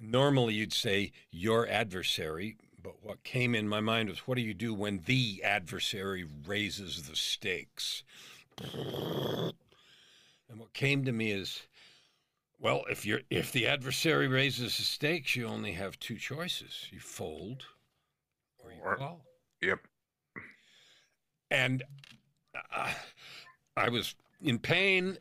[0.01, 4.55] Normally, you'd say your adversary, but what came in my mind was, what do you
[4.55, 8.03] do when the adversary raises the stakes?
[8.61, 9.53] And
[10.59, 11.63] what came to me is,
[12.61, 16.99] well, if you're if the adversary raises the stakes, you only have two choices: you
[16.99, 17.67] fold,
[18.59, 19.21] or you call.
[19.63, 19.81] Yep.
[21.51, 21.85] And
[22.75, 22.93] uh,
[23.77, 25.19] I was in pain.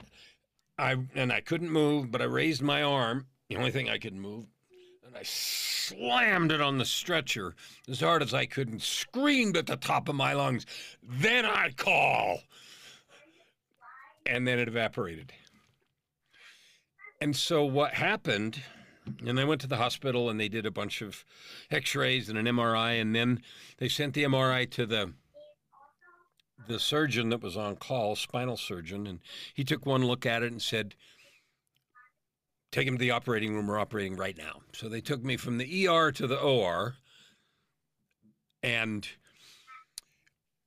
[0.79, 4.15] I and I couldn't move, but I raised my arm, the only thing I could
[4.15, 4.45] move,
[5.17, 7.55] I slammed it on the stretcher
[7.89, 10.65] as hard as I could and screamed at the top of my lungs,
[11.01, 12.43] "Then I call!"
[14.27, 15.33] And then it evaporated.
[17.19, 18.61] And so what happened?
[19.25, 21.25] And I went to the hospital and they did a bunch of
[21.71, 23.41] X-rays and an MRI, and then
[23.77, 25.13] they sent the MRI to the
[26.67, 29.21] the surgeon that was on call, spinal surgeon, and
[29.53, 30.95] he took one look at it and said,
[32.71, 33.67] "Take him to the operating room.
[33.67, 36.97] We're operating right now." So they took me from the ER to the OR,
[38.61, 39.07] and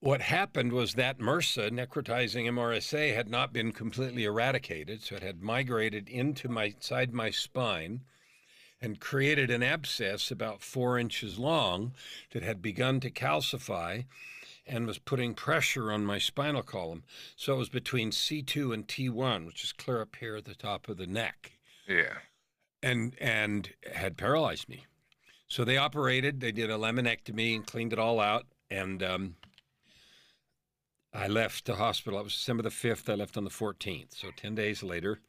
[0.01, 5.43] what happened was that MRSA, necrotizing MRSA, had not been completely eradicated, so it had
[5.43, 8.07] migrated into my side my spine
[8.81, 11.95] and created an abscess about four inches long
[12.33, 14.07] that had begun to calcify
[14.67, 17.05] and was putting pressure on my spinal column.
[17.37, 20.89] So it was between C2 and T1, which is clear up here at the top
[20.89, 21.59] of the neck,
[21.91, 22.19] Yeah.
[22.83, 24.87] and and had paralyzed me.
[25.49, 26.41] So they operated.
[26.41, 28.47] They did a laminectomy and cleaned it all out.
[28.71, 29.35] And um,
[31.13, 32.21] I left the hospital.
[32.21, 33.09] It was December the fifth.
[33.11, 34.15] I left on the fourteenth.
[34.15, 35.21] So ten days later.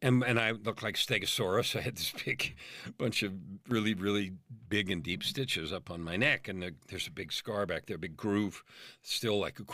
[0.00, 1.74] And, and I looked like Stegosaurus.
[1.78, 2.54] I had this big
[2.98, 3.32] bunch of
[3.68, 4.34] really, really
[4.68, 6.46] big and deep stitches up on my neck.
[6.46, 8.62] And the, there's a big scar back there, a big groove,
[9.02, 9.64] still like a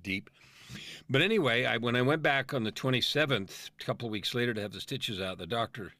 [0.00, 0.30] deep.
[1.08, 4.54] But anyway, I, when I went back on the 27th, a couple of weeks later
[4.54, 5.92] to have the stitches out, the doctor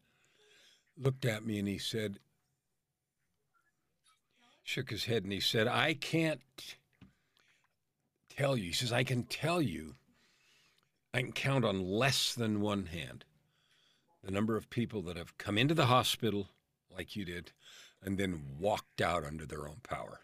[0.97, 2.19] looked at me and he said,
[4.63, 6.41] shook his head and he said, I can't
[8.31, 8.67] tell you.
[8.67, 9.97] He says, I can tell you,
[11.13, 13.25] I can count on less than one hand
[14.25, 16.49] the number of people that have come into the hospital
[16.95, 17.53] like you did
[18.03, 20.21] and then walked out under their own power.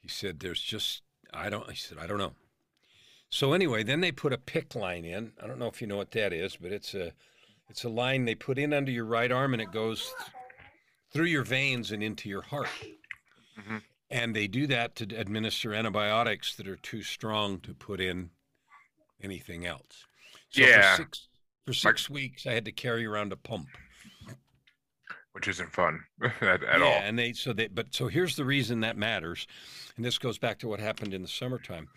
[0.00, 1.02] He said, There's just,
[1.32, 2.32] I don't, he said, I don't know.
[3.34, 5.32] So anyway, then they put a PICC line in.
[5.42, 7.12] I don't know if you know what that is, but it's a,
[7.68, 10.30] it's a line they put in under your right arm and it goes th-
[11.12, 12.68] through your veins and into your heart.
[13.58, 13.82] Mhm.
[14.08, 18.30] And they do that to administer antibiotics that are too strong to put in
[19.20, 20.04] anything else.
[20.50, 20.94] So Yeah.
[20.94, 21.28] for six,
[21.66, 23.66] for six weeks, I had to carry around a pump.
[25.32, 26.92] which isn't fun at, at yeah, all.
[27.02, 29.48] and they so they but so here's the reason that matters,
[29.96, 31.88] and this goes back to what happened in the summertime.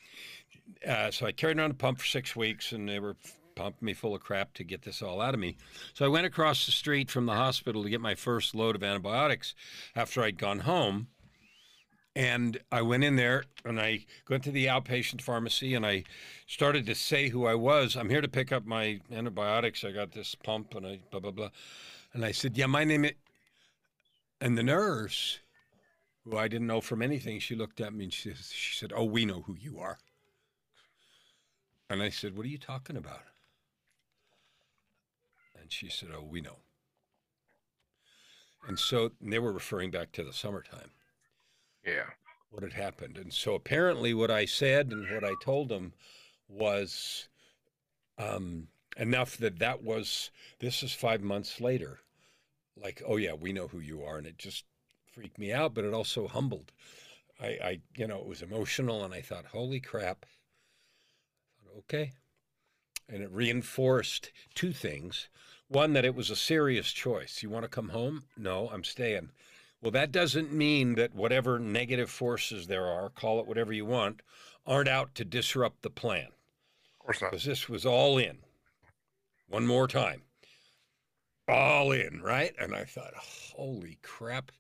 [0.87, 3.15] Uh, so I carried around a pump for six weeks, and they were
[3.57, 5.57] pumping me full of crap to get this all out of me.
[5.93, 8.83] So I went across the street from the hospital to get my first load of
[8.83, 9.55] antibiotics
[9.95, 11.07] after I'd gone home.
[12.15, 16.03] And I went in there and I went to the outpatient pharmacy and I
[16.47, 17.95] started to say who I was.
[17.95, 19.83] I'm here to pick up my antibiotics.
[19.83, 21.49] I got this pump and I blah, blah, blah.
[22.13, 23.11] And I said, Yeah, my name is.
[24.41, 25.39] And the nurse,
[26.23, 29.05] who I didn't know from anything, she looked at me and she, she said, Oh,
[29.05, 29.99] we know who you are.
[31.89, 33.23] And I said, What are you talking about?
[35.59, 36.59] And she said, Oh, we know.
[38.67, 40.91] And so and they were referring back to the summertime,
[41.83, 42.11] Yeah.
[42.49, 43.17] what had happened.
[43.17, 45.93] And so apparently, what I said and what I told them
[46.47, 47.29] was
[48.17, 51.99] um, enough that that was, this is five months later.
[52.75, 54.17] Like, oh, yeah, we know who you are.
[54.17, 54.65] And it just
[55.13, 56.71] freaked me out, but it also humbled.
[57.39, 59.03] I, I you know, it was emotional.
[59.05, 60.25] And I thought, holy crap.
[61.77, 62.11] Okay.
[63.09, 65.29] And it reinforced two things.
[65.69, 67.43] One, that it was a serious choice.
[67.43, 68.23] You want to come home?
[68.37, 69.29] No, I'm staying.
[69.81, 74.21] Well, that doesn't mean that whatever negative forces there are, call it whatever you want,
[74.65, 76.27] aren't out to disrupt the plan.
[76.27, 77.31] Of course not.
[77.31, 78.39] Because this was all in.
[79.47, 80.23] One more time.
[81.47, 82.53] All in, right?
[82.59, 84.51] And I thought, holy crap.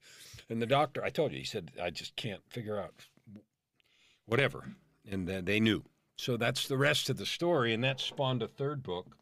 [0.49, 2.93] And the doctor, I told you, he said, I just can't figure out
[4.25, 4.63] whatever.
[5.09, 5.83] And then they knew.
[6.17, 7.73] So that's the rest of the story.
[7.73, 9.17] And that spawned a third book,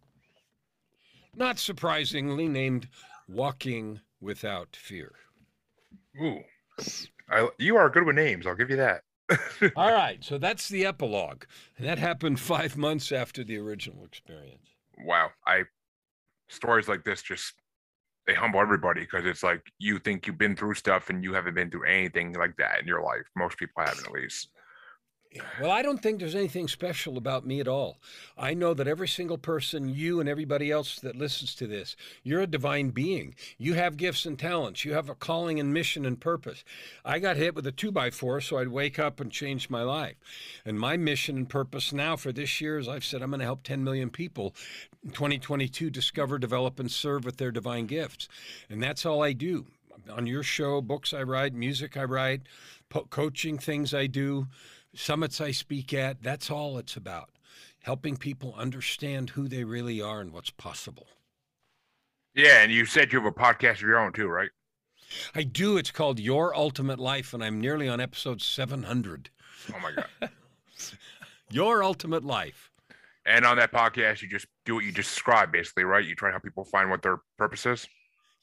[1.35, 2.87] not surprisingly named
[3.27, 5.13] Walking Without Fear.
[6.21, 6.41] Ooh.
[7.29, 8.47] I, you are good with names.
[8.47, 9.01] I'll give you that.
[9.75, 10.23] All right.
[10.23, 11.43] So that's the epilogue.
[11.77, 14.67] And that happened five months after the original experience.
[14.99, 15.29] wow.
[15.45, 15.63] I
[16.47, 17.55] stories like this just
[18.27, 21.55] they humble everybody because it's like you think you've been through stuff and you haven't
[21.55, 23.25] been through anything like that in your life.
[23.35, 24.49] Most people haven't, at least.
[25.59, 27.97] Well, I don't think there's anything special about me at all.
[28.37, 32.41] I know that every single person, you and everybody else that listens to this, you're
[32.41, 33.35] a divine being.
[33.57, 34.85] You have gifts and talents.
[34.85, 36.63] You have a calling and mission and purpose.
[37.03, 39.83] I got hit with a two by four, so I'd wake up and change my
[39.83, 40.15] life.
[40.65, 43.45] And my mission and purpose now for this year is I've said I'm going to
[43.45, 44.55] help 10 million people
[45.03, 48.29] in 2022 discover, develop, and serve with their divine gifts.
[48.69, 49.65] And that's all I do.
[50.09, 52.43] On your show, books I write, music I write,
[52.89, 54.47] po- coaching things I do
[54.95, 57.29] summits I speak at, that's all it's about.
[57.83, 61.07] Helping people understand who they really are and what's possible.
[62.33, 64.49] Yeah, and you said you have a podcast of your own too, right?
[65.35, 65.77] I do.
[65.77, 69.29] It's called Your Ultimate Life, and I'm nearly on episode 700.
[69.73, 70.31] Oh my god.
[71.51, 72.71] Your Ultimate Life.
[73.25, 76.03] and on that podcast, you just do what you just described, basically, right?
[76.03, 77.87] You try to help people find what their purpose is.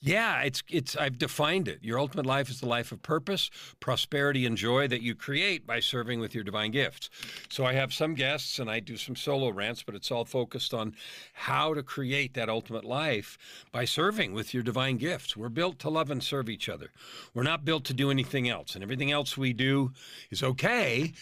[0.05, 1.79] Yeah, it's it's I've defined it.
[1.81, 5.79] Your ultimate life is the life of purpose, prosperity and joy that you create by
[5.79, 7.09] serving with your divine gifts.
[7.49, 10.75] So I have some guests and I do some solo rants, but it's all focused
[10.75, 10.97] on
[11.35, 13.39] how to create that ultimate life
[13.71, 15.37] by serving with your divine gifts.
[15.37, 16.91] We're built to love and serve each other.
[17.33, 18.75] We're not built to do anything else.
[18.75, 19.93] And everything else we do
[20.33, 21.13] is okay.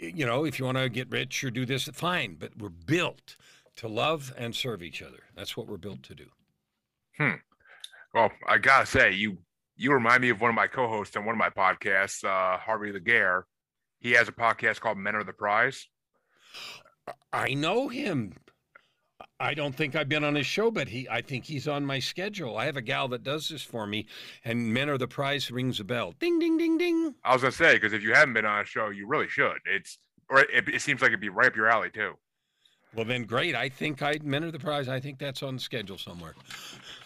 [0.00, 3.36] You know, if you want to get rich or do this, fine, but we're built
[3.76, 5.22] to love and serve each other.
[5.36, 6.26] That's what we're built to do.
[7.16, 7.34] Hmm.
[8.14, 9.38] Well, I gotta say, you
[9.76, 12.92] you remind me of one of my co-hosts on one of my podcasts, uh, Harvey
[12.92, 13.46] Laguerre.
[14.00, 15.88] He has a podcast called Men Are the Prize.
[17.32, 18.34] I know him.
[19.40, 21.98] I don't think I've been on his show, but he I think he's on my
[22.00, 22.56] schedule.
[22.56, 24.06] I have a gal that does this for me,
[24.44, 26.14] and Men Are the Prize rings a bell.
[26.18, 27.14] Ding ding ding ding.
[27.24, 29.58] I was gonna say because if you haven't been on a show, you really should.
[29.64, 29.98] It's
[30.28, 32.14] or it, it seems like it'd be right up your alley too.
[32.94, 33.54] Well then great.
[33.54, 36.34] I think I Men Are the Prize, I think that's on the schedule somewhere.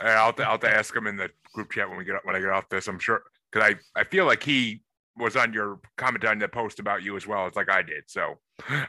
[0.00, 2.36] Uh, I'll to, I'll to ask him in the group chat when we get when
[2.36, 2.88] I get off this.
[2.88, 4.82] I'm sure because I I feel like he
[5.16, 7.46] was on your comment on the post about you as well.
[7.46, 8.04] It's like I did.
[8.06, 8.38] So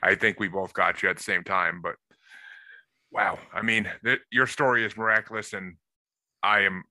[0.01, 1.81] I think we both got you at the same time.
[1.81, 1.95] But
[3.11, 5.75] wow, I mean, th- your story is miraculous, and
[6.41, 6.83] I am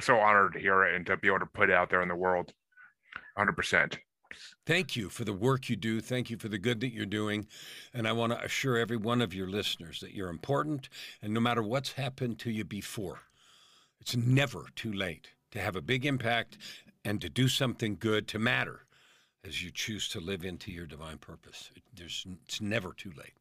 [0.00, 2.08] so honored to hear it and to be able to put it out there in
[2.08, 2.52] the world.
[3.34, 3.98] 100.
[4.66, 6.00] Thank you for the work you do.
[6.00, 7.46] Thank you for the good that you're doing.
[7.94, 10.88] And I want to assure every one of your listeners that you're important.
[11.22, 13.20] And no matter what's happened to you before,
[14.00, 16.58] it's never too late to have a big impact
[17.04, 18.84] and to do something good to matter
[19.44, 21.70] as you choose to live into your divine purpose.
[21.94, 23.34] There's, it's never too late.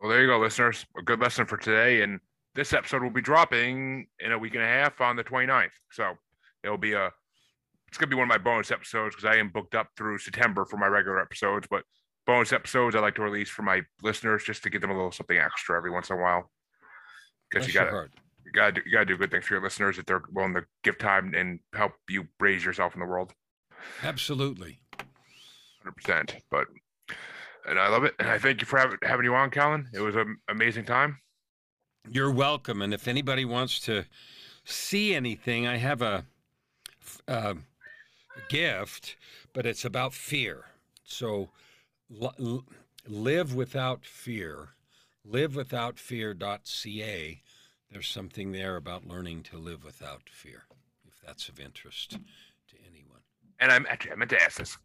[0.00, 0.84] Well, there you go, listeners.
[0.98, 2.02] A good lesson for today.
[2.02, 2.20] And
[2.54, 5.70] this episode will be dropping in a week and a half on the 29th.
[5.90, 6.12] So
[6.62, 7.10] it'll be a,
[7.88, 10.18] it's going to be one of my bonus episodes because I am booked up through
[10.18, 11.66] September for my regular episodes.
[11.70, 11.84] But
[12.26, 15.12] bonus episodes I like to release for my listeners just to give them a little
[15.12, 16.50] something extra every once in a while.
[17.50, 18.08] Because you got to.
[18.44, 20.64] You gotta do, you gotta do good things for your listeners if they're willing to
[20.84, 23.32] give time and help you raise yourself in the world.
[24.04, 24.78] Absolutely.
[25.82, 26.36] Hundred percent.
[26.48, 26.68] But
[27.66, 28.14] and I love it.
[28.18, 29.88] And I thank you for having, having you on, Kellan.
[29.92, 31.18] It was an amazing time.
[32.08, 32.82] You're welcome.
[32.82, 34.04] And if anybody wants to
[34.64, 36.24] see anything, I have a,
[37.26, 37.56] uh, a
[38.48, 39.16] gift,
[39.52, 40.64] but it's about fear.
[41.04, 41.50] So
[42.20, 42.64] l-
[43.06, 44.70] live without fear.
[45.28, 47.42] Livewithoutfear.ca.
[47.90, 50.64] There's something there about learning to live without fear,
[51.06, 53.20] if that's of interest to anyone.
[53.58, 54.76] And I'm actually I meant to ask this: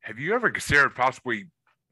[0.00, 1.46] Have you ever considered possibly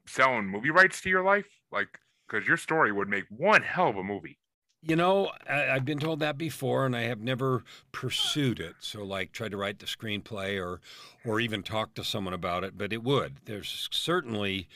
[0.07, 1.47] selling movie rights to your life?
[1.71, 4.39] Like, because your story would make one hell of a movie.
[4.87, 8.75] You know, I, have been told that before, and I have never pursued it.
[8.79, 10.79] So, like, try to write the screenplay or,
[11.25, 12.77] or even talk to someone about it.
[12.77, 13.33] But it would.
[13.45, 14.67] There's certainly,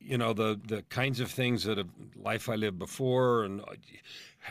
[0.00, 3.74] you know, the the kinds of things that a life I lived before and uh,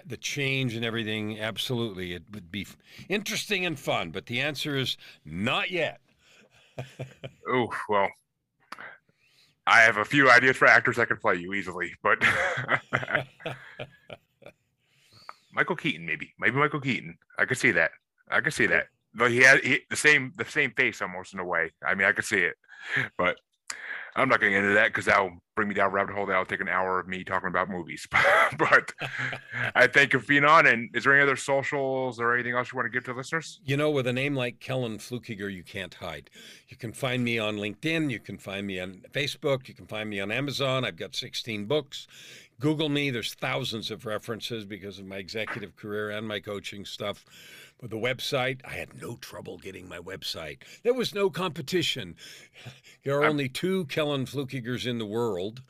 [0.06, 1.40] the change and everything.
[1.40, 2.68] Absolutely, it would be
[3.08, 4.12] interesting and fun.
[4.12, 6.02] But the answer is not yet.
[7.48, 8.10] oh well,
[9.66, 12.22] I have a few ideas for actors that could play you easily, but
[15.52, 17.18] Michael Keaton, maybe, maybe Michael Keaton.
[17.38, 17.92] I could see that.
[18.30, 18.88] I could see that.
[19.14, 21.72] But he had he, the same the same face almost in a way.
[21.86, 22.56] I mean, I could see it,
[23.18, 23.38] but
[24.16, 26.26] I'm not getting into that because that'll bring me down rabbit hole.
[26.26, 28.08] That'll take an hour of me talking about movies.
[28.58, 28.92] but
[29.76, 30.68] I thank you for being on.
[30.68, 33.60] And is there any other socials or anything else you want to give to listeners?
[33.64, 36.30] You know, with a name like Kellan Fluckiger, you can't hide.
[36.68, 38.10] You can find me on LinkedIn.
[38.10, 39.68] You can find me on Facebook.
[39.68, 40.86] You can find me on Amazon.
[40.86, 42.08] I've got 16 books.
[42.60, 43.10] Google me.
[43.10, 47.24] There's thousands of references because of my executive career and my coaching stuff.
[47.80, 50.60] But the website, I had no trouble getting my website.
[50.84, 52.16] There was no competition.
[53.06, 55.62] There are I'm, only two Kellan Fluckigers in the world,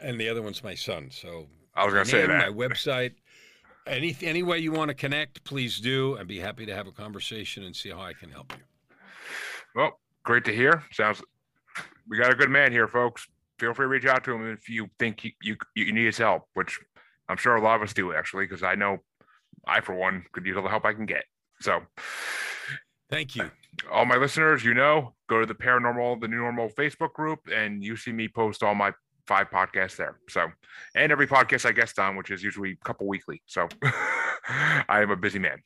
[0.00, 1.10] and the other one's my son.
[1.12, 2.52] So I was going to say that.
[2.52, 3.12] My website.
[3.86, 6.18] Any any way you want to connect, please do.
[6.18, 8.96] I'd be happy to have a conversation and see how I can help you.
[9.76, 10.82] Well, great to hear.
[10.90, 11.22] Sounds
[12.08, 13.28] we got a good man here, folks.
[13.62, 16.18] Feel free to reach out to him if you think you you, you need his
[16.18, 16.80] help, which
[17.28, 18.98] I'm sure a lot of us do actually, because I know
[19.64, 21.22] I, for one, could use all the help I can get.
[21.60, 21.80] So,
[23.08, 23.52] thank you.
[23.88, 27.84] All my listeners, you know, go to the Paranormal, the New Normal Facebook group, and
[27.84, 28.92] you see me post all my
[29.28, 30.18] five podcasts there.
[30.28, 30.48] So,
[30.96, 33.42] and every podcast I guest on, which is usually a couple weekly.
[33.46, 35.62] So, I am a busy man.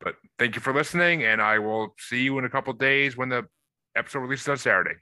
[0.00, 3.28] But thank you for listening, and I will see you in a couple days when
[3.28, 3.46] the
[3.94, 4.96] episode releases on Saturday.